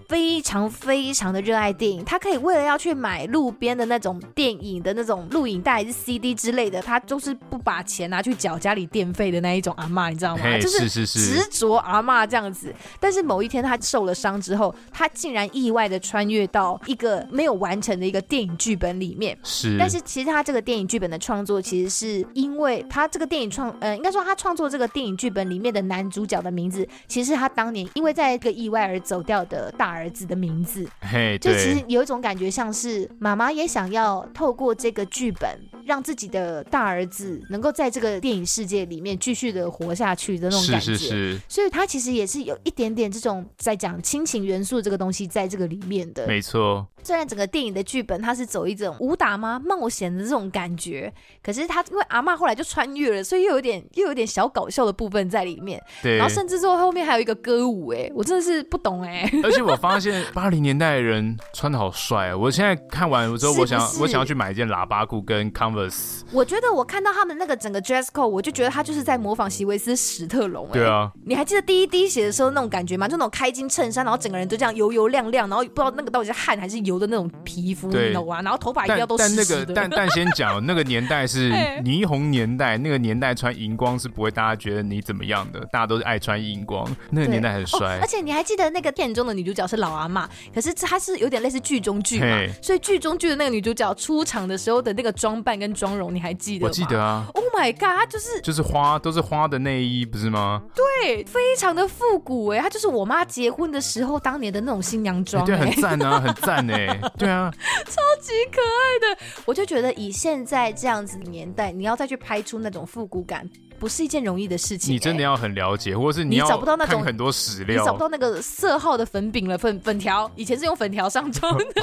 [0.11, 10.43] 非常非常的热爱电影，他可以为了要去买路边的那种电影的那种录影带还是 CD 之类的，他就是不把钱拿去缴家里电费的那一种阿嬷，你知道吗？
[10.59, 12.75] 就是执着阿嬷这样子。
[12.99, 19.37] 但是某一天他受了伤之后，他竟然意外的穿越到一个没有完成的一个电影剧本里面。
[19.43, 19.77] 是。
[19.79, 30.00] 但是其实他这个电影剧本的创作，其实是因为他这个电影创，呃，应该说他创作这个电影剧本里面的男主角的名字，其实是他当年因为在一个意外而走掉的大儿。
[30.01, 40.85] 儿子的名字，嘿，就其实有一种感觉，像是妈妈也想要透过这个剧本，让自己的大儿子能够在这个电影世界里面继续的活下去的那种感觉。
[40.85, 41.39] 是是是。
[41.47, 46.25] 所以他其实也是有一点点这种在讲亲情元素这个东西在这个里面的。
[46.25, 46.87] 没错。
[47.03, 55.81] 虽然整个电影的剧本它是走一种武打吗冒险的这种感觉，可是他因为阿妈后来就穿越了，所以又有点又有点小搞笑的部分在里面。
[56.03, 56.17] 对。
[56.17, 59.27] 然后甚至说后面还有一个歌舞，哎，我真的是不懂哎。
[59.43, 62.37] 而且我发现 八零年代的人穿的好帅啊！
[62.37, 66.21] 我现在看完之后，我想是是我想要去买一件喇叭裤跟 Converse。
[66.31, 70.67] 我觉得我看到他们那个整个 dress code，我就觉得他就是在模仿席维斯史特龙。
[70.71, 71.11] 对啊。
[71.25, 73.07] 你还记得第一滴血的时候那种感觉吗？
[73.07, 78.41] 就那种开襟衬衫，然后整个人都这样油油亮亮，然后不知道那个到底是汗还是油的那种皮肤，你懂啊？
[78.41, 79.73] 然后头发一定要都湿湿的。
[79.73, 81.51] 但那个，但但先讲那个年代是
[81.83, 86.87] 霓虹年代，那个年代穿荧光是不会大家觉得你怎么样的，大家都是爱穿荧光。
[87.09, 87.97] 那个年代很帅。
[87.97, 96.69] 哦，而且你还记得那个电影中的女主角是老阿妈，可是她是有点类似剧中剧嘛，所以剧中剧的那个女主角出场的时候的那个装扮跟妆容，你还记得吗？
[96.69, 97.25] 我记得啊。
[97.33, 100.61] Oh my god，她就是就是花都是花的内衣，不是吗？
[100.75, 107.51] 对，非常的复古哎，她就是我妈结婚的时候当年的那种新娘妆，对，很赞啊， 很赞哎，对啊，
[107.85, 109.21] 超级可爱的。
[109.45, 113.49] 我就觉得以现在这样子的年代，你要再去拍出那种复古感。
[113.81, 121.81] 不是一件容易的事情，欸，你真的要很了解，或者是你，你找不到那种很多史料，你找不到那个色号的粉饼了，粉粉条，以前是用粉条上妆的。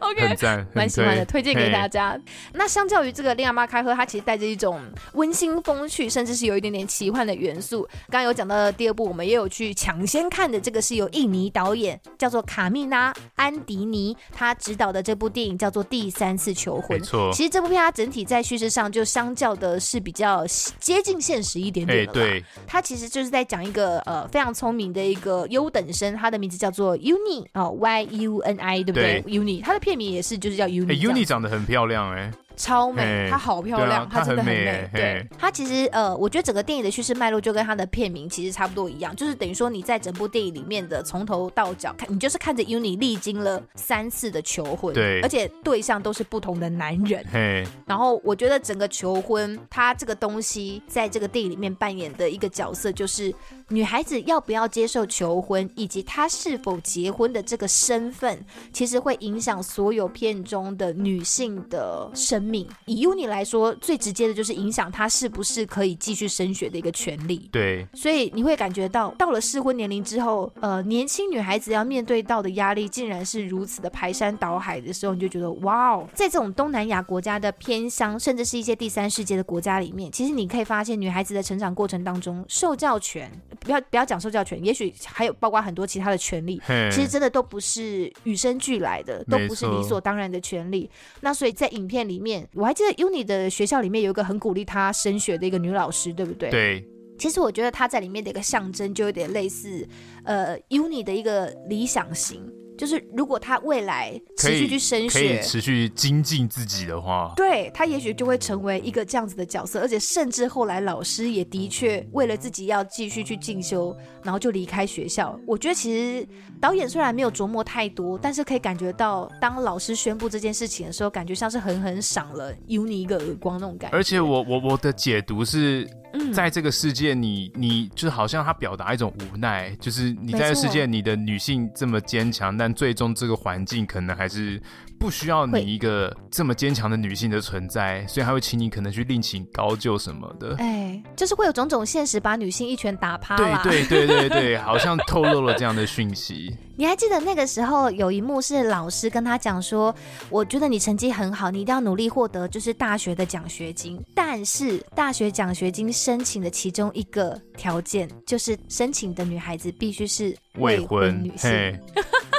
[0.00, 0.36] OK，
[0.74, 2.20] 蛮喜欢的，推荐给大家。
[2.52, 4.82] 那相较于这个《恋阿妈开喝》，它其实带着一种
[5.14, 7.88] 温馨风趣，甚至是有一点点奇幻的元素。
[8.10, 16.98] 刚刚有讲到的第二部，我们也有去抢先看的，这个是由印尼导演叫做卡蜜拉安迪尼他执导的这部电影叫做《第三次求婚》。
[17.00, 20.46] 没错，其实这部片它整体在叙事上就相较的是比较。
[20.78, 30.88] 接近现实一点点的，对，他其实就是在讲一个呃非常聪明的一个优等生，他的名字叫做 Uni 哦，Y U N I 对不对，对？Uni，他的片名也是就是叫 Uni。
[30.88, 32.30] 欸，Uni 长得很漂亮哎。
[32.60, 34.58] 超美，她好漂亮，她、啊、真的很美。
[34.58, 47.24] 很美对，她其实呃，我觉得整个电影的叙事脉络就跟她的片名其实差不多一样，就是等于说你在整部电影里面的从头到脚看，你就是看着 Uni 历经了三次的求婚，对，而且对象都是不同的男人。
[47.32, 53.34] 嘿，然后我觉得整个求婚，它这个东西在这个电影里面扮演的一个角色，就是
[53.68, 62.66] 女孩子要不要接受求婚，以及她是否结婚的这个身份，其实会影响所有片中的女性的生命。
[62.86, 67.48] 以 Uni 来说，最直接的就是影响他是不是可以继续升学的一个权利。
[67.52, 83.30] 对，所以你会感觉到，到了适婚年龄之后，呃，年轻女孩子要面对到的压力，竟然是如此的排山倒海的时候，你就觉得哇哦，在这种东南亚国家的偏乡，甚至是一些第三世界的国家里面，其实你可以发现，女孩子的成长过程当中，受教权，
[83.60, 90.90] 不要不要讲受教权，也许还有包括很多其他的权利，其实真的都不是与生俱来的，都不是理所当然的权利。
[91.20, 96.50] 那所以在影片里面，我还记得 Uni 的学校里面有一个很鼓励他升学的一个女老师，对不对？
[96.50, 96.84] 对。
[97.18, 99.86] 其实我觉得她在里面的一个象征，就有点类似，
[100.24, 102.50] 呃，Uni 的一个理想型。
[102.78, 115.38] 就是如果他未来持续去升学，可以持续精进自己的话，对，他也许就会成为一个这样子的角色，而且甚至后来老师也的确为了自己要继续去进修，然后就离开学校。
[115.46, 116.26] 我觉得其实
[116.60, 123.96] 导演虽然没有琢磨太多，但是可以感觉到，当老师宣布这件事情的时候，感觉像是狠狠赏了 Uni 一个耳光那种感觉。
[123.96, 125.88] 而且我我我的解读是。
[126.34, 134.60] 在这个世界你，你你就是好像他表达一种无奈，就是你在这世界，你的女性这么坚强，但最终这个环境可能还是
[135.00, 140.54] 不需要你一个这么坚强的女性的存在，所以他会请你可能去另请高就什么的。
[140.58, 143.34] 哎，就是会有种种现实把女性一拳打趴。
[143.62, 146.54] 对对对对对， 好像透露了这样的讯息。
[146.76, 149.94] 你还记得那个时候有一幕是老师跟他讲说，
[150.28, 161.50] 我觉得你成绩很好，你一定要努力获得就是大学的奖学金，但是大学奖学金申请的其中一个条件就是申请的女孩子必须是未婚女性。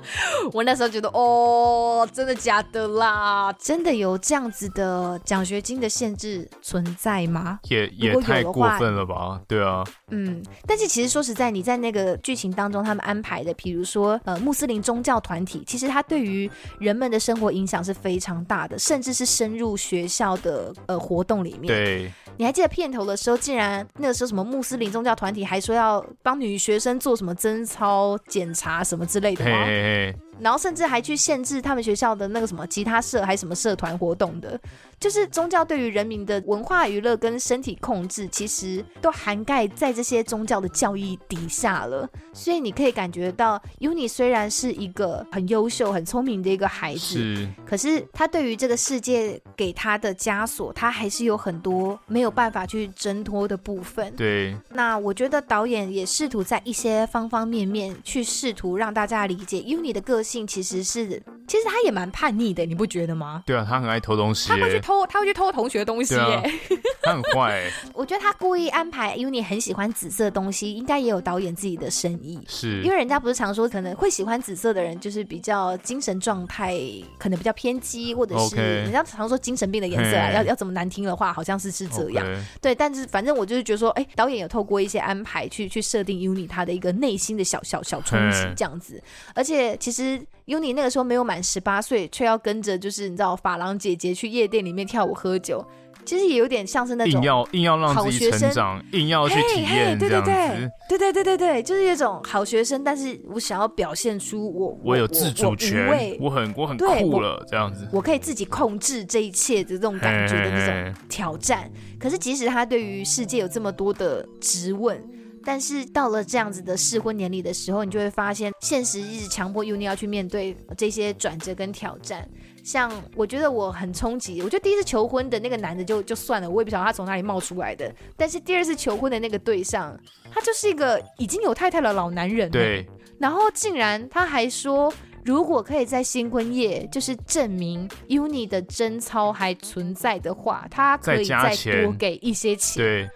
[0.52, 3.52] 我那时候觉得，哦，真的假的啦？
[3.58, 7.60] 真的有这样子的奖学金的限制存在吗？
[7.64, 9.40] 也也太过分了吧？
[9.46, 21.66] 对啊，嗯，但是其实说实在，你在那个剧情当中，他们安排的，比如说呃，穆斯林宗教团体，其实它对于人们的生活影响是非常大的，甚至是深入学校的呃活动里面。
[21.66, 29.64] 对，你还记得片头的时候，竟然那个时候什么穆斯林宗教团体还说要帮女学生做什么贞操检查什么之类的吗？
[29.64, 34.58] 嘿嘿嘿然后甚至还去限制他们学校的那个什么吉他社，还是什么社团活动的。
[34.98, 42.08] 就是宗教对于人民的文化娱乐跟身体控制，其实都涵盖在这些宗教的教义底下了。
[42.32, 54.14] 所以你可以感觉到，Uni 虽然是一个很优秀、很聪明的一个孩子，是，可是他对于这个世界给他的枷锁，他还是有很多没有办法去挣脱的部分。
[54.16, 54.56] 对。
[54.70, 61.06] 那我觉得导演也试图在一些方方面面去试图让大家理解 Uni 的个性，其实是，
[61.46, 63.44] 其实他也蛮叛逆的，你不觉得吗？
[63.46, 64.48] 对啊，他很爱偷东西。
[64.48, 66.42] 他会去偷，他会去偷同学的东西耶、啊，
[67.02, 67.62] 他很坏。
[67.94, 72.40] 我觉得他故意安排 Uni 很喜欢紫色的东西，应该也有导演自己的深意。
[72.48, 76.76] 是，因为人家不是常说，可能会喜欢紫色的人，就是比较精神状态
[77.18, 80.32] 可能比较偏激，或者是人家常说精神病的颜色啊。
[80.32, 82.26] 要要怎么难听的话，好像是是这样。
[82.60, 89.00] 对，但是反正我就是觉得说，哎，导演有透过一些安排去去设定 Uni 他的一个内心的小小小冲击这样子。
[89.34, 90.15] 而且其实
[90.46, 95.64] Uni 那个时候没有满十八岁，却要跟着就是你知道法郎姐姐去夜店里面跳舞喝酒，
[96.04, 99.98] 其实也有点像是那种硬要硬要让自己成长，硬要去体验。
[99.98, 111.70] 对对对，对对对对对，就是一种好学生，但是我想要表现出我我，有自主权，我，我很我很酷了这样子，我可以自己控制这一切的这种感觉的那种挑战。
[111.98, 115.02] 可是即使他对于世界有这么多的质问。
[115.46, 122.28] 但是到了这样子的适婚年龄的时候，你就会发现现实一直强迫 Uni 要去面对这些转折跟挑战。
[122.64, 127.94] 像我觉得我很冲击，我觉得第一次求婚的那个男的就就算了，我也不晓得他从哪里冒出来的。
[128.16, 129.96] 但是第二次求婚的那个对象，
[130.32, 132.50] 他就是一个已经有太太的老男人。
[132.50, 132.84] 对。
[133.20, 134.92] 然后竟然他还说，
[135.24, 142.84] 如果可以在新婚夜就是证明 Uni 的贞操还存在的话，他可以再多给一些钱。
[142.84, 143.10] 对。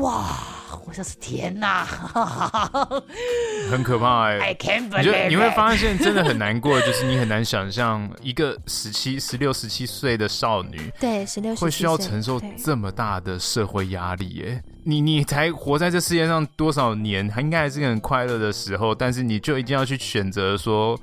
[0.00, 0.36] 哇！
[0.86, 1.84] 我说是天哪，
[3.70, 4.80] 很可怕哎、欸！
[4.98, 14.62] 你就你会发现，真的很难过，就是你很难想象一个十七、十六、十七岁的少女，对，十六岁会需要承受这么大的社会压力耶。
[14.82, 21.00] 你你才活在这世界上多少年，还应该还是个很快乐的时候，但是你就一定要去选择说。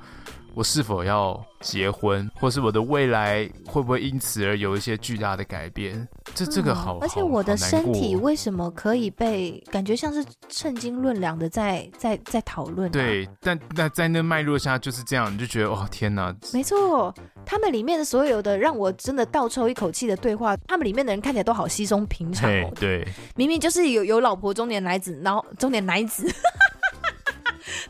[0.54, 6.06] 我是否要结婚，或是我的未来会不会因此而有一些巨大的改变？
[6.34, 12.90] 这这个好，而且我的身体为什么可以被感觉像是称斤论两的在在在讨论？
[12.90, 16.34] 对，但那在那脉络下就是这样，你就觉得哦天哪！
[16.52, 17.14] 没错，
[17.46, 22.70] 他们里面的所有的让我真的倒抽一口气的对话，他们里面的人看起来都好稀松平常哦。
[22.78, 26.30] 对，明明就是有有老婆中年男子，然后中年男子。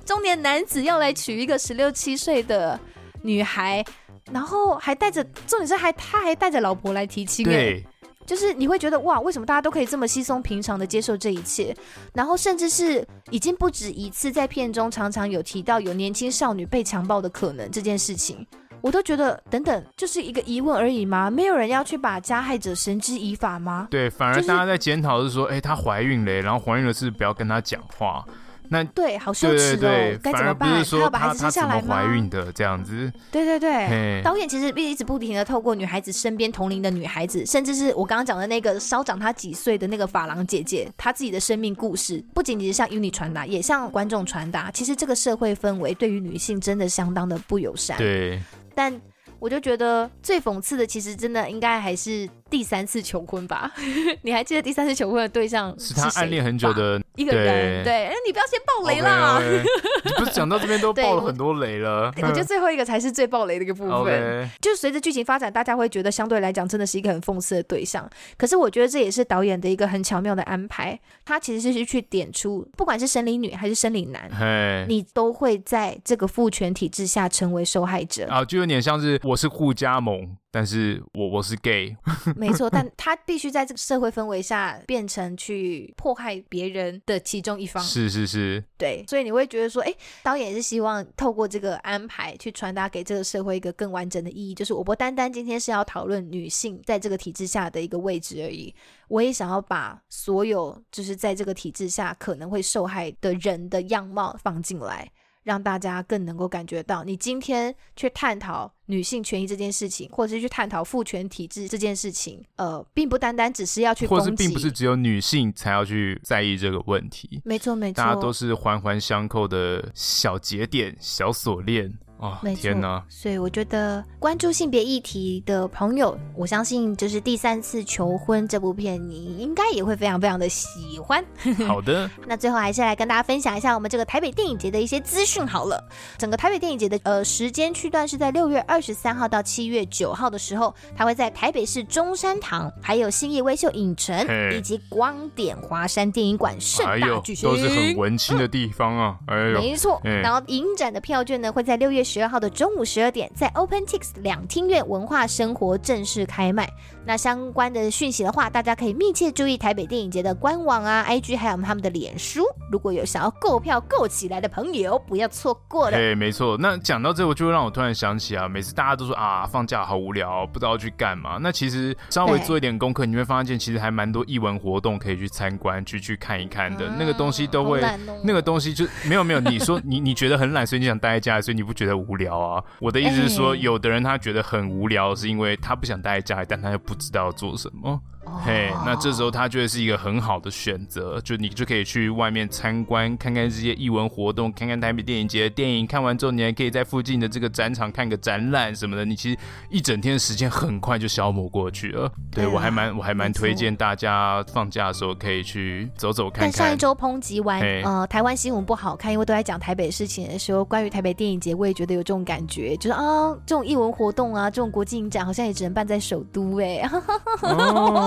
[0.04, 2.78] 中年男子要来娶一个十六七岁的
[3.22, 3.84] 女孩，
[4.30, 7.84] 然后还带着，重点是还他还带着老婆来提亲，对。
[8.24, 11.76] 就是你会觉得哇，为什么大家都可以这么稀松平常的接受这一切？
[12.14, 18.46] 然后甚至是已经不止一次在片中常常有提到有年轻少女被强暴的可能这件事情，
[18.80, 21.28] 我都觉得等等，就是一个疑问而已吗？
[21.28, 23.88] 没有人要去把加害者绳之以法吗？
[23.90, 28.24] 对，反而大家在检讨是说，哎、就是，她怀孕了，然后怀孕了是不要跟她讲话。
[28.72, 30.82] 那对，好羞耻哦，该怎么办？
[30.82, 31.94] 他要把孩子生下来吗？
[31.94, 34.22] 怀孕的这样子，对对对。
[34.24, 47.98] 导演其实一直不停的透过女孩子身边同龄的女孩子，甚至是我刚刚讲的那个稍长她几岁的那个发廊姐姐，她自己的生命故事，不仅仅是向 UNI 传达，也向观众传达，其实这个社会氛围对于女性真的相当的不友善。
[47.98, 48.40] 对，
[48.74, 48.98] 但。
[49.38, 53.72] 我就觉得最讽刺的，其实真的应该还是第三次求婚吧？
[54.20, 55.94] 你还记得第三次求婚的对象是？
[55.94, 57.82] 是他暗恋很久的一个人。
[57.82, 60.02] 对，哎，你不要先爆雷啦！Okay, okay.
[60.04, 62.12] 你不是讲到这边都爆了很多雷了？
[62.18, 64.50] 我觉得 最后一个才是最爆雷的一个部分。
[64.60, 68.06] 就随着剧情发展，大家会觉得相对来讲真的是一个很讽刺的对象。
[68.36, 71.00] 可是我觉得这也是导演的一个很巧妙的安排。
[71.24, 78.26] 他其实是去点出，不管是生理女还是生理男.你都会在这个父权体制下成为受害者。
[78.28, 79.18] 啊，就有点像是。
[79.24, 81.96] 我是护家盟，但是我我是 gay，
[82.36, 98.74] 没错，但 他必须在这个社会氛围下变成去迫害别人的其中一方，是是是，对，所以你会觉得说，哎，导演是希望透过这个安排去传达给这个社会一个更完整的意义，就是我不单单今天是要讨论女性在这个体制下的一个位置而已，
[99.08, 105.10] 我也想要把所有就是在这个体制下可能会受害的人的样貌放进来。
[105.42, 117.40] 让大家更能够感觉到，你今天去探讨女性权益这件事情，或者是去探讨父权体制这件事情，呃，并不单单只是要去或是并不是只有女性才要去在意这个问题。
[117.44, 121.92] 没错，没错，大家都是环环相扣的小节点、小锁链。
[122.22, 123.02] 哦，天哪！
[123.08, 131.24] 所以我觉得关注性别议题的朋友，我相信就是第三次求婚这部片，你应该也会非常非常的喜欢。
[131.66, 135.82] 好的，那最后还是来跟大家分享一下我们这个台北电影节的一些资讯好了。
[136.16, 144.24] 整个台北电影节的呃时间区段是在六月二十三号到七月九号的时候，它会在台北市中山堂、还有新义威秀影城
[144.56, 149.18] 以及光点华山电影馆盛大举行，都是很文青的地方啊。
[149.26, 150.00] 哎呦，没错。
[150.04, 156.68] 然后影展的票券呢会在六月十二号的中午十二点，在 OpenTix 两厅院文化生活正式开卖。
[157.06, 162.44] 那相关的讯息的话，大家可以密切注意台北电影节的官网啊、IG，还有他们的脸书。
[162.70, 165.96] 如果有想要购票购起来的朋友，不要错过了。
[165.96, 166.54] 哎，没错。
[166.60, 171.38] 那讲到这，我就会让我突然想起啊，每次大家都说啊，放假好无聊，不知道去干嘛。
[171.40, 176.86] 那其实稍微做一点功课，你会发现其实还蛮多艺文活动可以去参观、去去看一看的。
[176.88, 179.40] 嗯、那个东西都会，哦、那个东西就没有没有。
[179.40, 182.64] 你说你你觉得很懒，所以你想待在家里，所以你不觉得无聊啊？
[182.80, 188.00] 我的意思是说，有的人他觉得很无聊，是因为他不想待在家里，但他又不知道做什么。
[188.24, 195.86] 嘿、oh，那这时候他觉得是一个很好的选择，就你就可以去外面参观，看看这些艺文活动，看看台北电影节的电影。
[195.86, 199.04] 看完之后，你还可以在附近的这个展场看个展览什么的。
[199.04, 199.38] 你其实
[199.70, 202.10] 一整天的时间很快就消磨过去了。
[202.30, 206.50] 对，对我还蛮我还蛮推荐大家放假的时候可以去走走看看。
[206.50, 216.88] 但上一周抨击完呃台湾新闻不好看，因为都在讲台北事情的时候，关于台北电影节，我也觉得有这种感觉，就是啊这种艺文活动啊，这种国际影展好像也只能办在首都哎、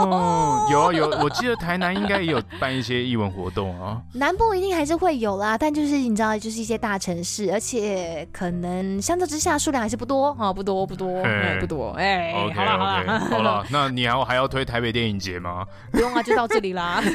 [0.09, 4.01] 哦，有啊有，我记得台南应该也有办一些艺文活动啊。
[4.13, 12.33] 南部一定还是会有啦，但就是你知道，就是一些大城市，而且可能相较之下数量还是不多啊，不多不多，哎、不多哎。
[12.33, 15.65] OK 好了好了好了，那你还还要推台北电影节吗？
[15.91, 17.01] 不用啊，就到这里啦。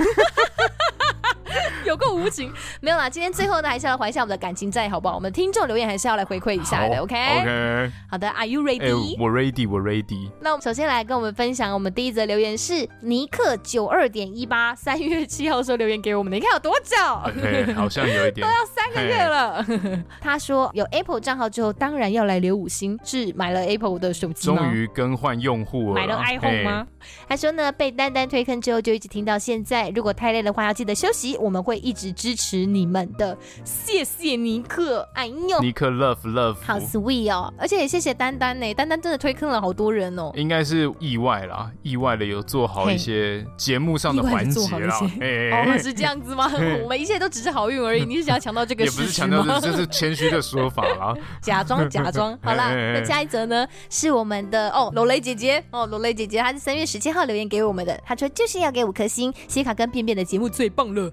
[1.84, 3.09] 有够无情，没有啦。
[3.09, 5.14] 今天最后呢，还是要还一下我们的感情债，好不好？
[5.14, 7.14] 我们听众留言还是要来回馈一下的，OK？OK。
[7.14, 7.44] Okay?
[7.44, 7.90] Okay.
[8.09, 10.30] 好的，Are you ready？、欸、我 ready，我 ready。
[10.40, 16.96] 那我们首先来跟我们分享，我们第一则留言是尼克九二点一八，三月七号时候留言给我们的，你看有多久？
[17.42, 19.64] 欸、好像有一点， 都要三个月了。
[20.20, 22.98] 他说有 Apple 账号之后，当然要来留五星。
[23.05, 24.57] 是买了 Apple 的手机吗？
[24.57, 26.86] 终于更换用户了，买了 iPhone 吗？
[27.28, 29.88] 他说呢，被丹丹推坑之后，就一直听到现在。
[29.90, 31.36] 如果太累的话，要记得休息。
[31.38, 35.09] 我们会一直支持你们的，谢谢尼克。
[35.14, 37.53] 哎呦，尼克 love love，好 sweet 哦！
[37.59, 40.30] 而且也谢谢丹丹呢，丹丹真的推坑了好多人哦。
[40.34, 44.98] 应该是意外啦，意外的有做好一些节目上的环节啦。
[45.01, 46.51] 哦，是这样子吗？
[46.82, 48.05] 我们一切都只是好运而已。
[48.05, 49.03] 你是想要强调这个事实吗？
[49.03, 51.14] 也不是强调，这是谦虚的说法啦。
[51.40, 52.38] 假 装假装。
[52.42, 53.66] 好啦，那下一则呢？
[53.88, 61.12] 是我们的哦，罗雷姐姐哦，罗雷姐姐，她是三月十七号留言给我们的，他说就是要给五颗星，西卡跟便便的节目最棒了。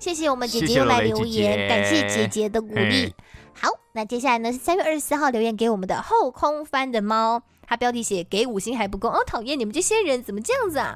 [0.00, 3.14] 谢谢我们姐姐又来留言，感谢姐姐的鼓励。
[3.52, 3.68] 好。
[3.94, 7.42] 那接下来呢是三月二十四号留言给我们的后空翻的猫。
[7.72, 10.94] 他标题写给五星还不够哦，讨厌你们这些人怎么这样子啊？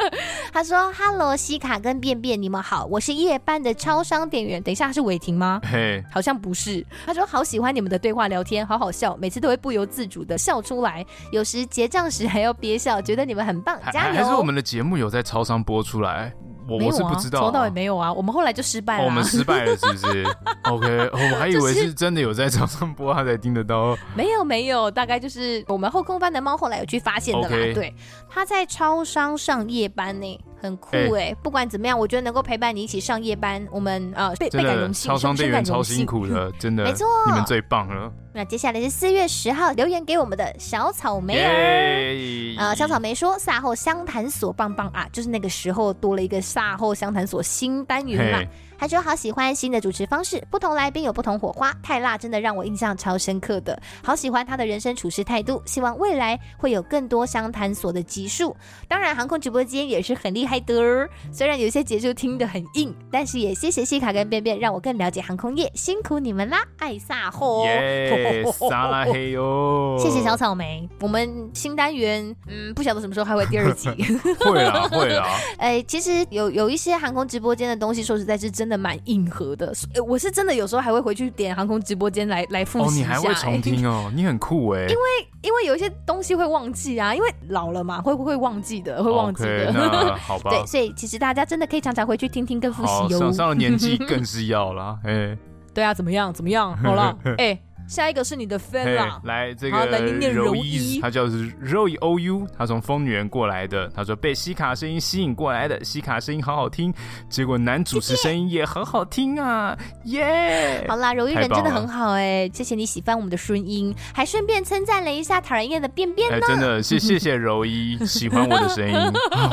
[0.52, 4.62] 他说：“Hello，西卡跟便便，你们好，我是夜班的超商店员。
[4.62, 5.58] 等一下是伟霆吗？
[5.64, 6.84] 嘿，好像不是。
[7.06, 11.02] 他说好喜欢你们的对话聊天，好好笑，每次都会不由自主的笑出来，
[11.32, 14.16] 有时结账时还要憋笑，觉得你们很棒，加油！
[14.16, 16.30] 还是我们的节目有在超商播出来？”
[16.68, 18.12] 我我是不知道，从头到也没有啊。
[18.12, 20.24] 我们后来就失败了，我们失败了是不是？
[20.70, 23.96] OK，我还以为是真的有在早上播，他才听得到。
[24.14, 27.56] 没有没有，大概就是我们后空翻的猫后来有去发现的啦。
[27.74, 27.94] 对，
[28.28, 30.40] 他在超商上夜班呢。
[30.60, 35.08] 很酷哎、欸，不管怎么样，我觉得能够陪伴你一起上夜班，我们呃倍倍感荣幸。
[35.08, 38.12] 超商店员超辛苦的， 真的，没错，你们最棒了。
[38.32, 48.50] 那接下来是四月十号留言给我们的小草莓儿，呃，小草莓说赛后湘潭所棒棒啊，就是那个时候多了一个赛后湘潭所新单元嘛。
[48.78, 53.76] 他说好喜欢新的主持方式，不同来宾有不同火花，太辣真的让我印象超深刻的。
[54.04, 58.56] 好喜欢他的人生处事态度，希望未来会有更多相谈所的集数。
[58.86, 66.58] 当然，航空直播间也是很厉害的，虽然有些节奏听得很硬，但是也谢谢西卡跟便便，让我更了解航空业，辛苦你们啦！
[66.78, 67.66] 爱撒货，
[68.70, 69.96] 撒拉嘿哟！
[69.98, 73.90] 谢谢小草莓，我们新单元，嗯，不晓得什么时候还会第二集，
[74.38, 75.26] 会啦会啦。
[75.58, 78.67] 哎，其实有有一些航空直播间的东西，说实在是真。
[78.68, 79.72] 真的蛮硬核的，
[80.06, 83.14] 我是真的有时候还会回去点航空直播间来来复习一下。
[83.14, 84.82] 哦，你还会重听哦，你很酷哎。
[84.82, 84.94] 因为
[85.40, 89.02] 因为有一些东西会忘记啊，因为老了嘛，会不会忘记的？
[89.02, 89.72] 会忘记的。
[89.72, 90.50] Okay, 好吧。
[90.52, 93.18] 对，所以其实大家真的可以常常回去听听跟复习哟。
[93.18, 95.34] 上上了年纪更是要啦， 哎。
[95.72, 96.30] 对啊，怎么样？
[96.30, 96.76] 怎么样？
[96.76, 97.58] 好了， 哎。
[97.88, 99.86] 下一个是你的 fan 啦，来这个
[100.30, 106.92] 柔一，他叫是 Roy O U，他从疯女人过来的，他说被西卡声音吸引过来的，西卡声音好好听，
[107.30, 109.74] 结果男主持声音也很好听啊，
[110.04, 110.84] 耶！
[110.86, 118.98] 好啦，柔一人真的很好哎，谢谢你喜欢我们的声音，还顺便称赞了一下讨人厌的便便呢，真的谢谢谢柔一喜欢我的声音，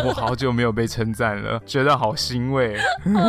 [0.05, 2.77] 我好久没有被称赞了，觉得好欣慰。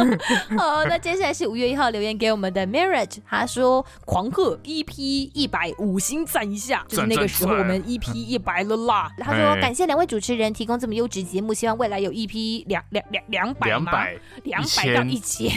[0.58, 4.95] 好，那接下来是五月一号留言给我们的 Marriage，他说狂贺 EP。
[4.96, 9.10] EP 一百五星赞一下，就是那个时候我们 EP 一百了啦。
[9.18, 15.50] 他说感谢两位主持人提供这么优质节目，希望未来有 EP 两两两两百两百两百到一千，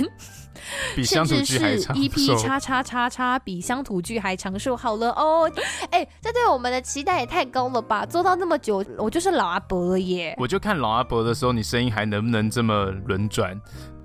[1.04, 1.60] 甚至是
[1.94, 4.76] EP 叉叉叉叉比乡土剧还长寿。
[4.76, 5.50] 好了哦，
[5.92, 8.06] 哎，这对我们的期待也太高了吧！
[8.06, 10.36] 做到那么久，我就是老阿伯了耶。
[10.38, 13.60] 我就看老阿伯的时候，你声音还能不能这么轮转？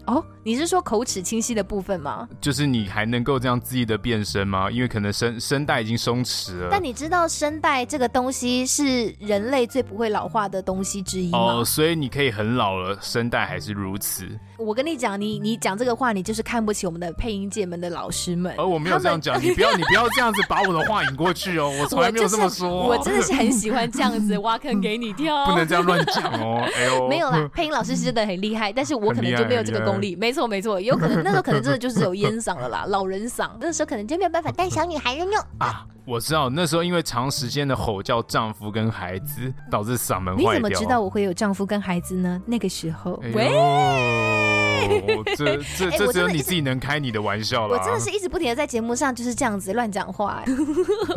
[0.07, 2.29] 哦，你是说口齿清晰的部分吗？
[2.41, 4.71] 就是你还能够这样恣意的变声吗？
[4.71, 6.69] 因为可能声声带已经松弛了。
[6.71, 11.39] 但你知道声带这个东西是人类最不会老化的东西之一吗？
[11.39, 14.29] 哦，所以你可以很老了，声带还是如此。
[14.65, 18.55] 我跟你讲，你你讲这个话，你就是看不起我们的配音界们的老师们。
[18.57, 22.87] 而我没有这样讲，你不要你不要这样子把我的话引过去哦， 我从来没有这么说。
[22.87, 26.67] 我真的是很喜欢这样子挖坑给你跳， 不能这样乱讲哦。
[26.75, 30.17] 哎呦，没有啦，配音老师是真的很厉害，但是我可能就没有这个功力。
[30.17, 35.45] 没错没错，有可能那时候可能真的就是有烟嗓了啦，老人嗓，那时候可能就没有办法带小女孩了哟。
[35.59, 40.53] 啊，我知道那时候因为长时间的吼叫丈夫跟孩子，导致嗓门坏掉。
[40.53, 42.41] 你怎么知道我会有丈夫跟孩子呢？
[42.47, 44.54] 那个时候，喂。
[44.89, 47.77] 哦，这 这这只有你自己能开你的玩笑了。
[47.79, 50.43] 我真的是一直不停的在节目上就是这样子乱讲话。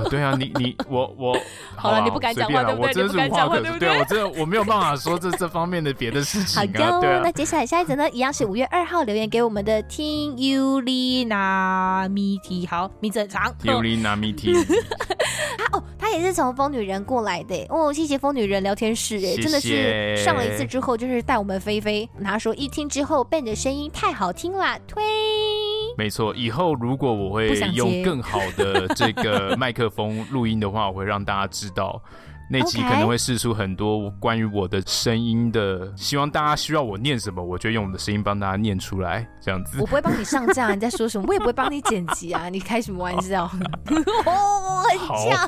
[0.09, 1.38] 对啊，你你我我
[1.76, 2.88] 好了，你不敢讲话对不对？
[2.88, 3.78] 我真是无话可说。
[3.80, 6.99] 对，我真的我没有办法说这这方面的别的事情啊。
[6.99, 13.53] 对，那接下来下一则呢，一样是五月二号留言给我们的听 Yulina Miti，好，名字很长。
[13.63, 14.65] Yulina Miti，
[15.57, 22.07] 他 哦，他也是从疯女人过来的哦，谢谢疯女人聊天室哎，真的是上了一次之后就是带我们飞飞。
[22.23, 25.03] 他说一听之后，Ben 的声音太好听了，推。
[25.97, 32.01] 没错，以后如果我会用更好的这个麦克风录音的话，我会让大家知道。
[32.49, 39.77] 那集可能会试出很多关于我的声音的，希望大家需要我念什么，我就用我的声音帮大家念出来，这样子。
[39.79, 41.25] 我不会帮你上架，你在说什么？
[41.27, 42.47] 我也不会帮你剪辑啊！
[42.49, 43.43] 你开什么玩笑？
[44.25, 45.47] 哦， 很像，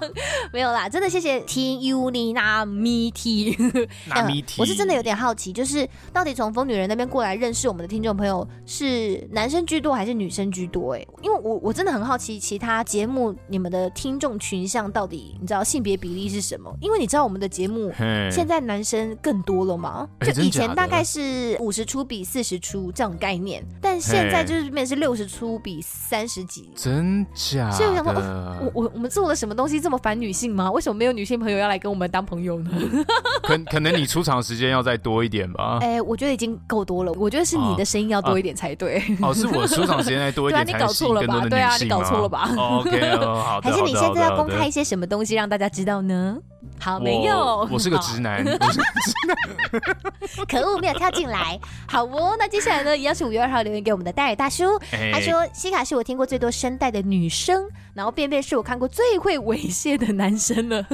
[0.52, 3.88] 没有啦，真的谢谢听 Yulina Miti。
[4.60, 10.96] 我是真的有点好奇，就是到底从疯女人那边过来认识我们的听众朋友是男生居多还是女生居多？
[10.96, 16.76] 哎，因为我我真的很好奇，其他节目你们的听众群像到底你知道性别比例是什么？
[16.82, 17.92] 因为你知道我们的节目
[18.32, 20.08] 现在男生更多了嘛？
[20.22, 27.70] 就以前大概是五十出比四十出这种概念，但现在就是变成是六十出比三十几，真假？
[27.72, 28.14] 所以我想说，
[28.62, 30.72] 我我我们做了什么东西这么反女性吗？
[30.72, 32.72] 为什么没有女性朋友要来跟我们当朋友呢？
[33.44, 35.80] 可可能你出场时间要再多一点吧？
[35.84, 39.04] 哎，我觉得已经够多了，我觉得是你的声音要多一点才对。
[39.22, 41.46] 哦，是我出场时间再多一点，你搞错了吧？
[41.50, 43.62] 对啊，你搞错了吧？OK，好的。
[43.70, 46.38] 还是你现在要公开一些什么东西让大家知道呢？
[46.80, 51.60] 好，没有，我是个直男，我是个直男， 可恶，没有跳进来。
[51.88, 54.80] 好哦，那接下来呢，一样是五月二号留言给我们的戴尔大叔，
[55.12, 60.86] 他说西卡是我听过最多声带的女生，然后便便是我看过最会猥亵的男生了。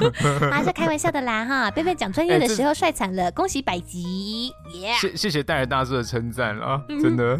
[0.50, 4.92] 啊，是开玩笑的啦哈，便便讲专业的时候帅惨了，恭喜百集，耶！
[5.00, 7.38] 谢谢谢戴尔大叔的称赞啊，真的，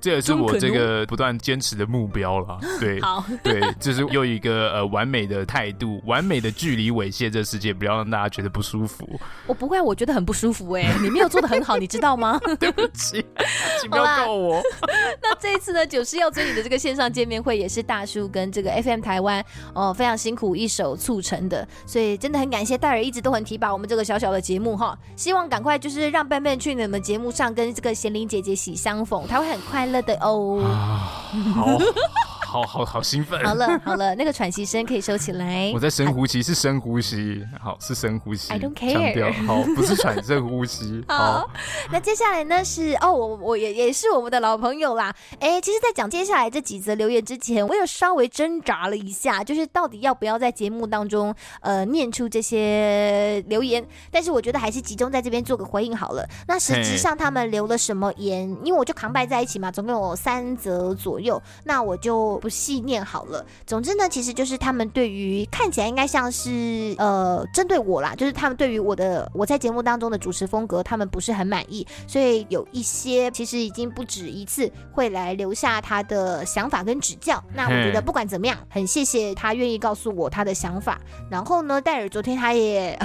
[0.00, 2.58] 这也是我这个不断坚持的目标了。
[2.80, 7.32] 对，好，对，就是又一个呃完美的态度，完美的距离猥亵。
[7.32, 9.08] 这世界不要让大家觉得不舒服。
[9.46, 12.38] 我不会，我觉得很不舒服哎、欸， 你没有做的很好，你知道吗？
[12.60, 13.24] 对不起，
[13.80, 14.62] 请不要告我。
[15.22, 24.96] 那这一次呢，九十要追你的这个线上见面会也是大叔跟这个 FM 台湾哦非常辛苦一手促成的，所以真的很感谢戴尔一直都很提拔我们这个小小的节目哈。
[25.16, 30.62] 希望赶快就是让笨笨去你们节目上跟这个贤玲姐姐喜相逢，她会很快乐的哦。
[31.54, 31.78] 好。
[32.52, 33.42] 好好好兴奋！
[33.42, 35.72] 好了好了，那个喘息声可以收起来。
[35.74, 37.42] 我在深呼吸，是深呼吸。
[37.58, 38.52] 好，是深呼吸。
[38.52, 39.46] I don't care。
[39.46, 41.02] 好，不是喘，深呼吸。
[41.08, 41.48] 好，
[41.90, 45.10] 那接下来呢是哦，我我也也是我们的老朋友啦。
[45.40, 53.82] 哎，其实，在讲接下来这几则留言之前，我有稍微挣扎了一下，就是到底要不要在节目当中呃念出这些留言。
[54.10, 56.28] 但是我觉得还是集中在这边做个回应好了。
[56.46, 58.42] 那实际上他们留了什么言？
[58.62, 61.42] 因为我就扛拜在一起嘛，总共有三则左右。
[61.64, 62.41] 那我就。
[62.42, 63.46] 不细念好了。
[63.64, 77.40] 总之呢，其实就是他们对于看起来应该像是呃针对我啦，就是他们对于我的我在节目当中的主持风格，他们不是很满意，所以有一些其实已经不止一次会来留下他的想法跟指教。
[77.54, 81.00] 那我觉得不管怎么样，很谢谢他愿意告诉我他的想法。
[81.30, 82.98] 然后呢，戴尔昨天他也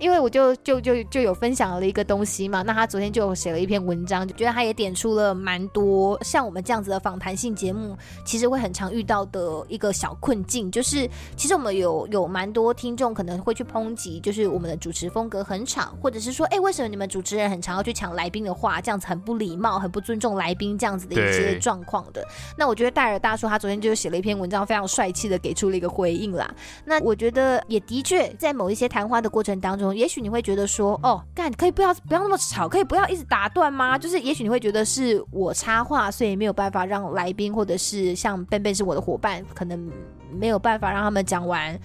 [0.00, 8.63] 因为我就就就就有分享了一个东西嘛，那他昨天就写了一篇文章，就觉得他也点出了蛮多像我们这样子的访谈性节目，其实会。
[8.64, 22.26] 很常遇到的一个小困境，就是其实我们有有蛮多听众可能会去抨击，就是我们的主持风格很吵，或者是说，哎，为什么你们主持人很常要去抢来宾的话，这样子很不礼貌，很不尊重来宾这样子的一些状况的。
[22.56, 26.50] 那我觉得戴尔大叔他昨天就写了一篇文章，非常帅气的给出了一个回应啦。
[26.86, 33.98] 那我觉得也的确在某一些谈话的过程当中，也许你会觉得说，哦，干可以不要不要那么吵，可以不要一直打断吗？
[33.98, 38.42] 就是也许你会觉得是我插话，所以没有办法让来宾或者是像。
[38.58, 39.90] 贝贝是我的伙伴，可能
[40.30, 41.78] 没有办法让他们讲完，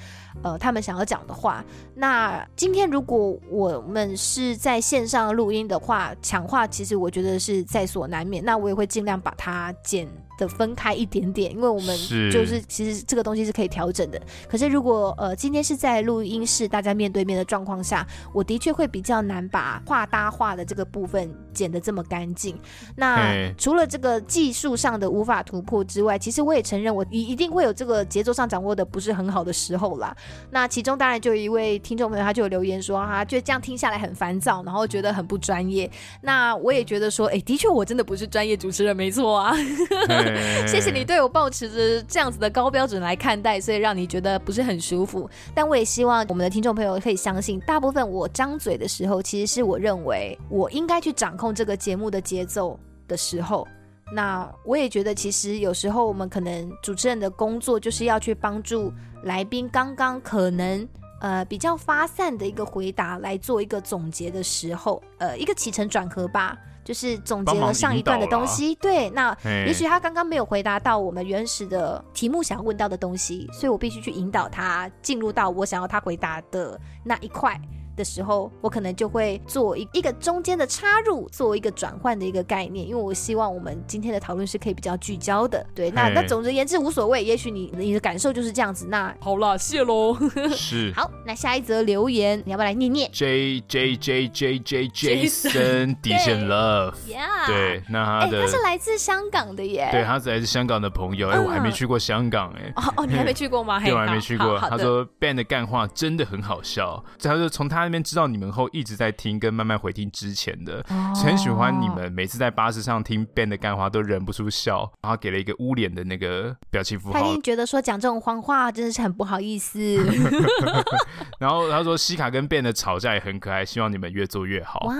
[0.43, 1.63] 呃，他们想要讲的话。
[1.93, 8.43] 那今天如果我们是在线上录音的话，抢话其实我觉得是在所难免。
[8.43, 10.07] 那我也会尽量把它剪。
[10.39, 11.95] 的分开一点点，因为我们
[12.31, 14.19] 就是其实这个东西是可以调整的。
[14.47, 22.57] 可是如果呃今天是在录音室大家面对面的状况下，我的确会比较难把话搭话的这个部分剪得这么干净。
[22.95, 30.15] 那除了这个技术上的无法突破之外，其实我也承认我一一定会有这个节奏上掌握的不是很好的时候啦。
[30.49, 35.89] 那其中当然就有一位听众朋友，他就有留言说哈觉得这样听下来很烦躁，然后觉得很不专业。
[36.21, 39.53] 那我也觉得说，哎、欸，的确我真的不是专业主持人，没错啊。
[40.67, 45.29] 谢谢你对我抱持着这样子的高标准来看待，所以让你觉得不是很舒服。
[45.53, 53.67] 但我也希望我们的听众朋友可以相信，大部分我张嘴的时候，其实是我认为我应该去掌控这个节目的节奏的时候。
[54.11, 58.91] 那我也觉得，其实有时候我们可能主持人的工作就是要去帮助
[59.23, 60.87] 来宾刚刚可能
[61.21, 66.57] 呃比较发散的一个回答来做一个总结的时候，呃一个起承转合吧。
[66.89, 77.55] 就是总结了上一段的东西，对，那也许他刚刚没有回答到我们原始的题目想要问到的东西，所以我必须去引导他进入到我想要他回答的那一块。
[77.99, 85.63] 的时候，我可能就会做一一个中间的插入，做一个转换的一个概念，因为我希望我们今天的讨论是可以比较聚焦的。
[85.75, 88.87] 对，那那总而言之无所谓，也许你你的感受就是这样子。
[88.87, 90.17] 那好了，谢喽。
[90.55, 90.93] 是。
[90.95, 96.93] 好，那下一则留言，你要不要来念念？J J J J J Jason Decent Love。
[97.05, 97.47] Yeah。
[97.47, 99.89] 对，那他的、欸、他是来自香港的耶。
[99.91, 101.27] 对，他是来自香港的朋友。
[101.27, 102.71] 哎、欸，我还没去过香港哎。
[102.77, 103.77] 哦哦，你还没去过吗？
[103.83, 104.57] 对，我还没去过。
[104.59, 107.03] 他说 Ben 的干话真的很好笑。
[107.21, 107.88] 他说从他。
[107.89, 112.11] 那边知道你们后一直在听，跟慢慢回听之前的，哦、很喜欢你们。
[112.11, 117.19] 每次在巴士上听 Ben 的干话，都忍不住笑，然后给了一个捂脸的那个表情符号。
[117.19, 119.79] 他一定觉得说讲这种谎话真的是很不好意思。
[121.39, 124.85] 然后他说西卡跟 Ben 的吵架也很可爱，希望你们越做越好。
[124.85, 124.95] 哇，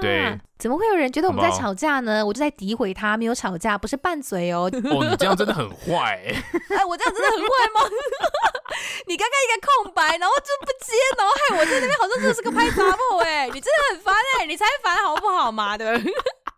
[0.00, 2.24] 对，怎么会有人觉得我们在吵架呢？
[2.24, 4.70] 我就在诋毁他，没有吵架，不是拌嘴哦。
[4.90, 6.20] 哦，你这样真的很坏。
[6.74, 7.80] 哎，我这样真的很坏吗？
[9.06, 15.76] 你刚刚一个空白，然后就不接，然后害我在那边好像真的是个拍杂货哎，你真的很烦哎，你才烦好不好嘛？
[15.76, 15.86] 对。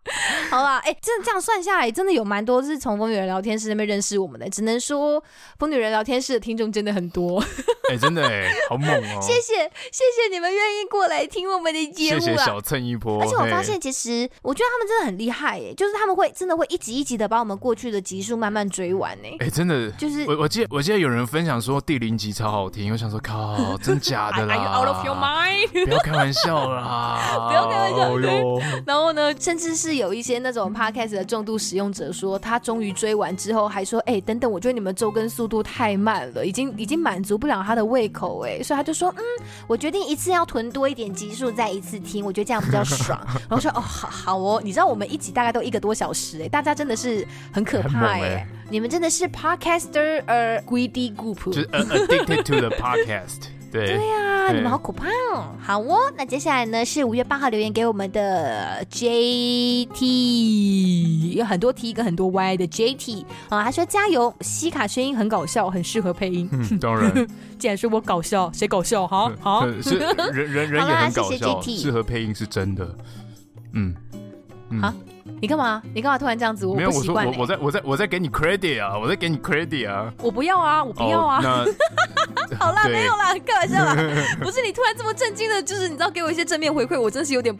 [0.49, 4.49] 好啦，哎、欸，真的这样算下来，真的有蛮多是从疯女人聊天室那边认识我们的。
[4.49, 5.23] 只能说，
[5.59, 7.39] 疯女人聊天室的听众真的很多。
[7.89, 9.19] 哎、欸，真的哎，好猛哦！
[9.21, 12.19] 谢谢，谢谢你们愿意过来听我们的节目。
[12.19, 13.21] 谢谢小蹭一波。
[13.21, 19.35] 而且我发现，其实我觉得他们真的很厉害哎，就是他们会真的会一集一集的把我们过去的集数慢慢追完哎。
[19.39, 25.85] 哎、欸，真的，就是我我记得我记得有人分享说第零集超好听，我想说靠，真假的 啦？Are you out of your mind？
[25.85, 27.47] 不要开玩笑啦！
[27.49, 28.09] 不要开玩笑。
[28.09, 39.23] 哦、然后呢，甚至是有一些那种 podcast 的重度使用者说，他终于追完之后，还说：“哎、欸，等等，我觉得你们周更速度太慢了，已经已经满足不了他的胃口。”哎，所以他就说：“嗯，
[39.67, 43.19] 我决定一次要囤多一点集数，再一次听，我觉得这样比较爽。
[43.47, 55.55] ”然后说：“哦，好好哦，你知道我们一集大概都一个多小时，哎，大家真的是很可怕哎，欸、你们真的是 podcaster 呃 greedy group，就是 addicted to the podcast。”对对呀、啊，你们好可怕哦！
[55.61, 59.85] 好哦，那接下来呢是五月八号留言给我们的 JT，
[61.33, 66.49] 有很多 T 跟很多 Y 的 JT 啊，他说加油，西卡声音很搞笑，很适合配音。
[66.51, 67.27] 嗯，当然，
[67.59, 69.05] 既然说我搞笑，谁搞笑？
[69.07, 69.97] 好好，是
[70.33, 72.95] 人人人也很搞笑， 适合配音是真的。
[73.73, 73.95] 嗯，
[74.81, 74.93] 好。
[75.41, 75.81] 你干嘛？
[75.93, 76.65] 你干嘛突然这样子？
[76.65, 77.31] 我不习惯、欸。
[77.31, 80.11] 没有，我说我我在我在我在给你 credit 啊，我在给你 credit 啊。
[80.21, 81.37] 我不要啊，我不要啊。
[81.37, 81.67] Oh,
[82.49, 83.95] 那 好啦，没有啦，开玩笑啦。
[84.41, 87.55] 不是你突然这么震惊的，就是你知道给我一些正面回馈，我真是有点。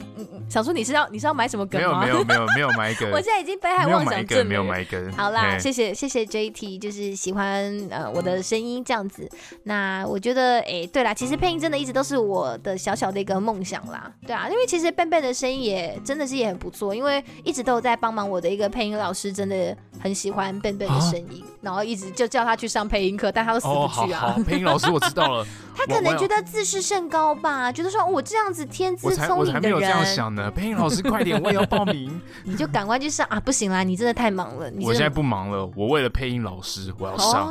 [0.50, 2.02] 想说你是要你是要买什么梗吗？
[2.04, 5.12] 没有没有没有没有买梗， 我现在已经被害妄想症没有买梗。
[5.14, 9.30] 好啦，谢谢谢谢 JT，就是喜欢呃我的声音这样子。
[9.64, 14.12] 那我觉得哎，对啦，其实配音真的一直都是我的小小的一个梦想啦。
[14.26, 24.36] 对啊，因为其实 Ben Ben 的声音也真的是也很不错，因为一直都有在帮忙我的一个配音老师，真的很喜欢 Ben Ben 的声音，然后一直就叫他去上配音课，但他都死不去啊。
[24.48, 25.46] 配音老师我知道了，
[25.78, 30.39] 他可能觉得自视甚高吧，觉得说我这样子天资聪明的人。
[30.56, 32.22] 配音老师，快点，我也要报名。
[32.44, 33.40] 你就赶快去上啊！
[33.40, 34.70] 不行啦，你真的太忙了。
[34.70, 37.50] 你我现在不忙了，我为了配音老师，我要上。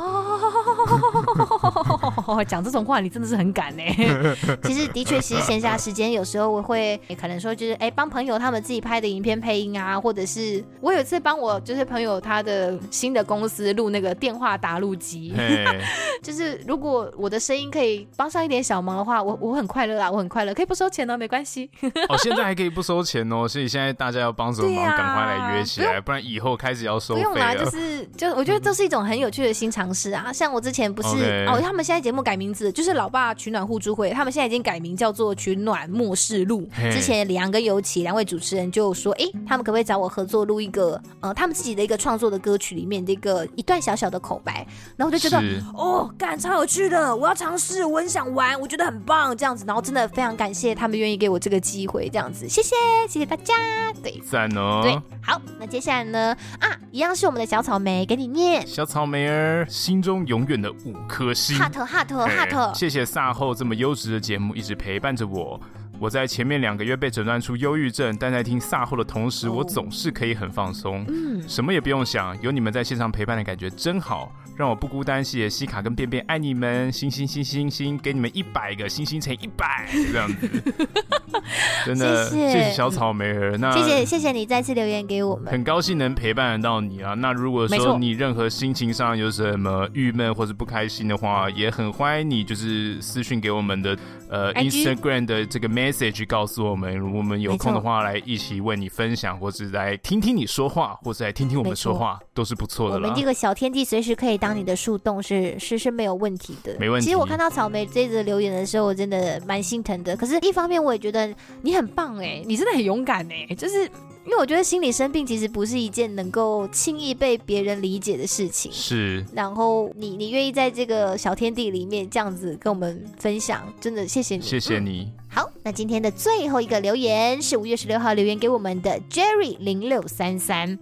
[2.43, 3.83] 讲这种话，你真的是很敢呢。
[4.63, 15.33] 其实的确，其实闲暇时间有时候我会可能说，就是哎，帮朋友他们自己拍的影片配音啊，或者是我有一次帮我就是朋友他的新的公司录那个电话答录机。
[16.21, 21.69] 就是如果我的声音可以帮上一点小忙的话，我我很快乐啊，我很快乐，可以不收钱哦，没关系。
[22.09, 22.83] 哦，现在还可以不。
[22.89, 27.29] 收钱哦，所以现在大家要帮什么忙，赶、啊、快来约起来，不，然以后开始要收费了。
[27.29, 30.33] 不用啦，就是就我觉得这是一种很有趣的新尝试啊。
[30.33, 31.47] 像我之前不是 Okay.
[31.47, 36.67] 哦，他们现在节目改名字，就是老爸取暖互助会，他们现在已经改名叫做取暖末世录。
[36.91, 44.65] 之前李阳跟尤其两位主持人就说，哎，他们可不可以找我合作录一个呃，他们自己的一个创作的歌曲里面的一个一段小小的口白，
[44.95, 45.41] 然后我就觉得
[45.75, 52.75] 哦，干超有趣的，我要尝试，我很想玩，我觉得很棒这样子，然后真的非常感谢他们愿意给我这个机会，这样子，谢谢，
[53.09, 53.49] 谢谢大家。
[53.49, 53.55] 加
[54.03, 54.21] 对。
[54.29, 54.91] 赞哦，对，
[55.23, 56.37] 好，那接下来呢？
[56.59, 65.61] 啊，一样是我们的小草莓给你念，小草莓儿心中永远的五颗星，哈特哈特哈特，谢谢萨后这么优质的节目一直陪伴着我。
[65.99, 74.31] 我在前面两个月被诊断出忧郁症，但在听萨后的同时，我总是可以很放松，嗯，什么也不用想，有你们在线上陪伴的感觉真好。
[74.59, 80.63] 让我不孤单，谢谢西卡跟便便，爱你们，星星星星星，给你们一百个星星乘一百，这样子，
[81.87, 87.13] 真的谢谢，小草莓儿，那谢谢谢谢你再次留言给我们，很高兴能陪伴得到你啊。
[87.13, 93.97] 那如果说你任何心情上有什么郁闷或者不开心的话，也很欢迎你就是私讯给我们的
[94.29, 94.53] 呃?
[94.55, 102.95] Instagram 的这个 message 告诉我们，我们有空的话来一起为你分享，或是来听听你说话，或是来听听我们说话，都是不错的。
[102.95, 104.48] 我们这个小天地随时可以当。
[104.49, 107.05] 当你的树洞是是是没有问题的，没问题。
[107.05, 110.17] 其实我看到草莓这则留言的时候，我真的蛮心疼的。
[110.17, 111.31] 可是，一方面我也觉得
[111.61, 113.53] 你很棒哎，你真的很勇敢哎。
[113.53, 113.83] 就是
[114.25, 118.71] 因为我觉得心理生病其实不是一件能够轻易被别人理解的事情。
[118.71, 119.23] 是。
[119.33, 125.11] 然后你你愿意在这个小天地里面这样子跟我们分享，真的谢谢你，谢谢你。
[125.29, 125.49] 好。
[125.63, 130.79] 那今天的最后一个留言是五月十六号留言给我们的 Jerry 零六三三，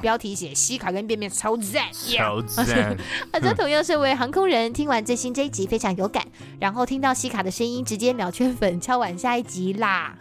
[0.00, 2.96] 标题写西卡跟便便超赞，超赞。
[3.32, 6.24] 啊，这同样身为航空人，听完最新这一集非常有感，
[6.60, 10.14] 然后听到西卡的声音，直接秒圈粉，敲完下一集啦。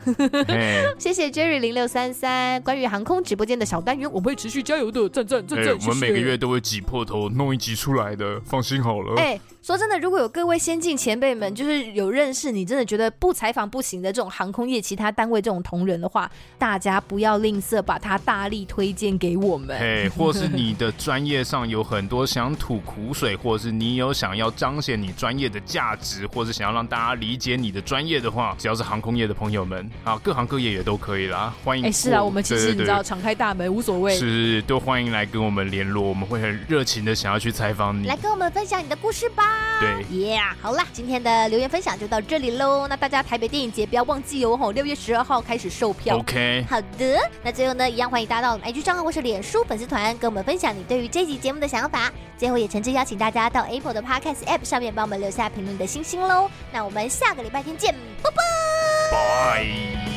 [0.98, 5.78] 谢谢 Jerry 零六三三，关于航空直播间的小单元，我们会持续加油的，赞赞赞赞。
[5.82, 9.22] 我们每个月都会挤破头弄一集出来的，放心好了。
[9.22, 9.40] 哎。
[9.62, 19.78] 说真的，如果有各位先进前辈们，就是有认识你，真的觉得不采访不行的这种航空业其他单位这种同仁的话，大家不要吝啬，把它大力推荐给我们。
[19.78, 31.84] 哎， 或是你的专业上有很多想吐苦水，或是你有想要彰显你专业的价值，或是想要让大家理解你的专业的话，只要是航空业的朋友们啊，各行各业也都可以啦，欢迎。
[31.84, 39.44] 哎，是啊，我们其实你知道，敞开大门，无所谓，是都欢迎来跟我们联络，我们会很热情的想要去采访你，来跟我们分享你的故事吧。
[39.82, 39.92] 对。
[40.10, 42.88] Yeah, 好啦，今天的留言分享就到这里喽。
[42.88, 46.16] 那大家台北电影节不要忘记哦，吼，六月十二号开始售票。
[46.18, 47.18] OK，好的。
[47.44, 52.12] 那最后呢，一样欢迎大家到我们 IG 账号或是脸书粉丝团，跟我们分享你对于这集节目的想法。
[52.38, 56.48] 最后也诚挚邀请大家到 Apple 的 Podcast App 上面帮我们留下评论的星星喽。
[56.72, 60.11] 那我们下个礼拜天见，拜拜。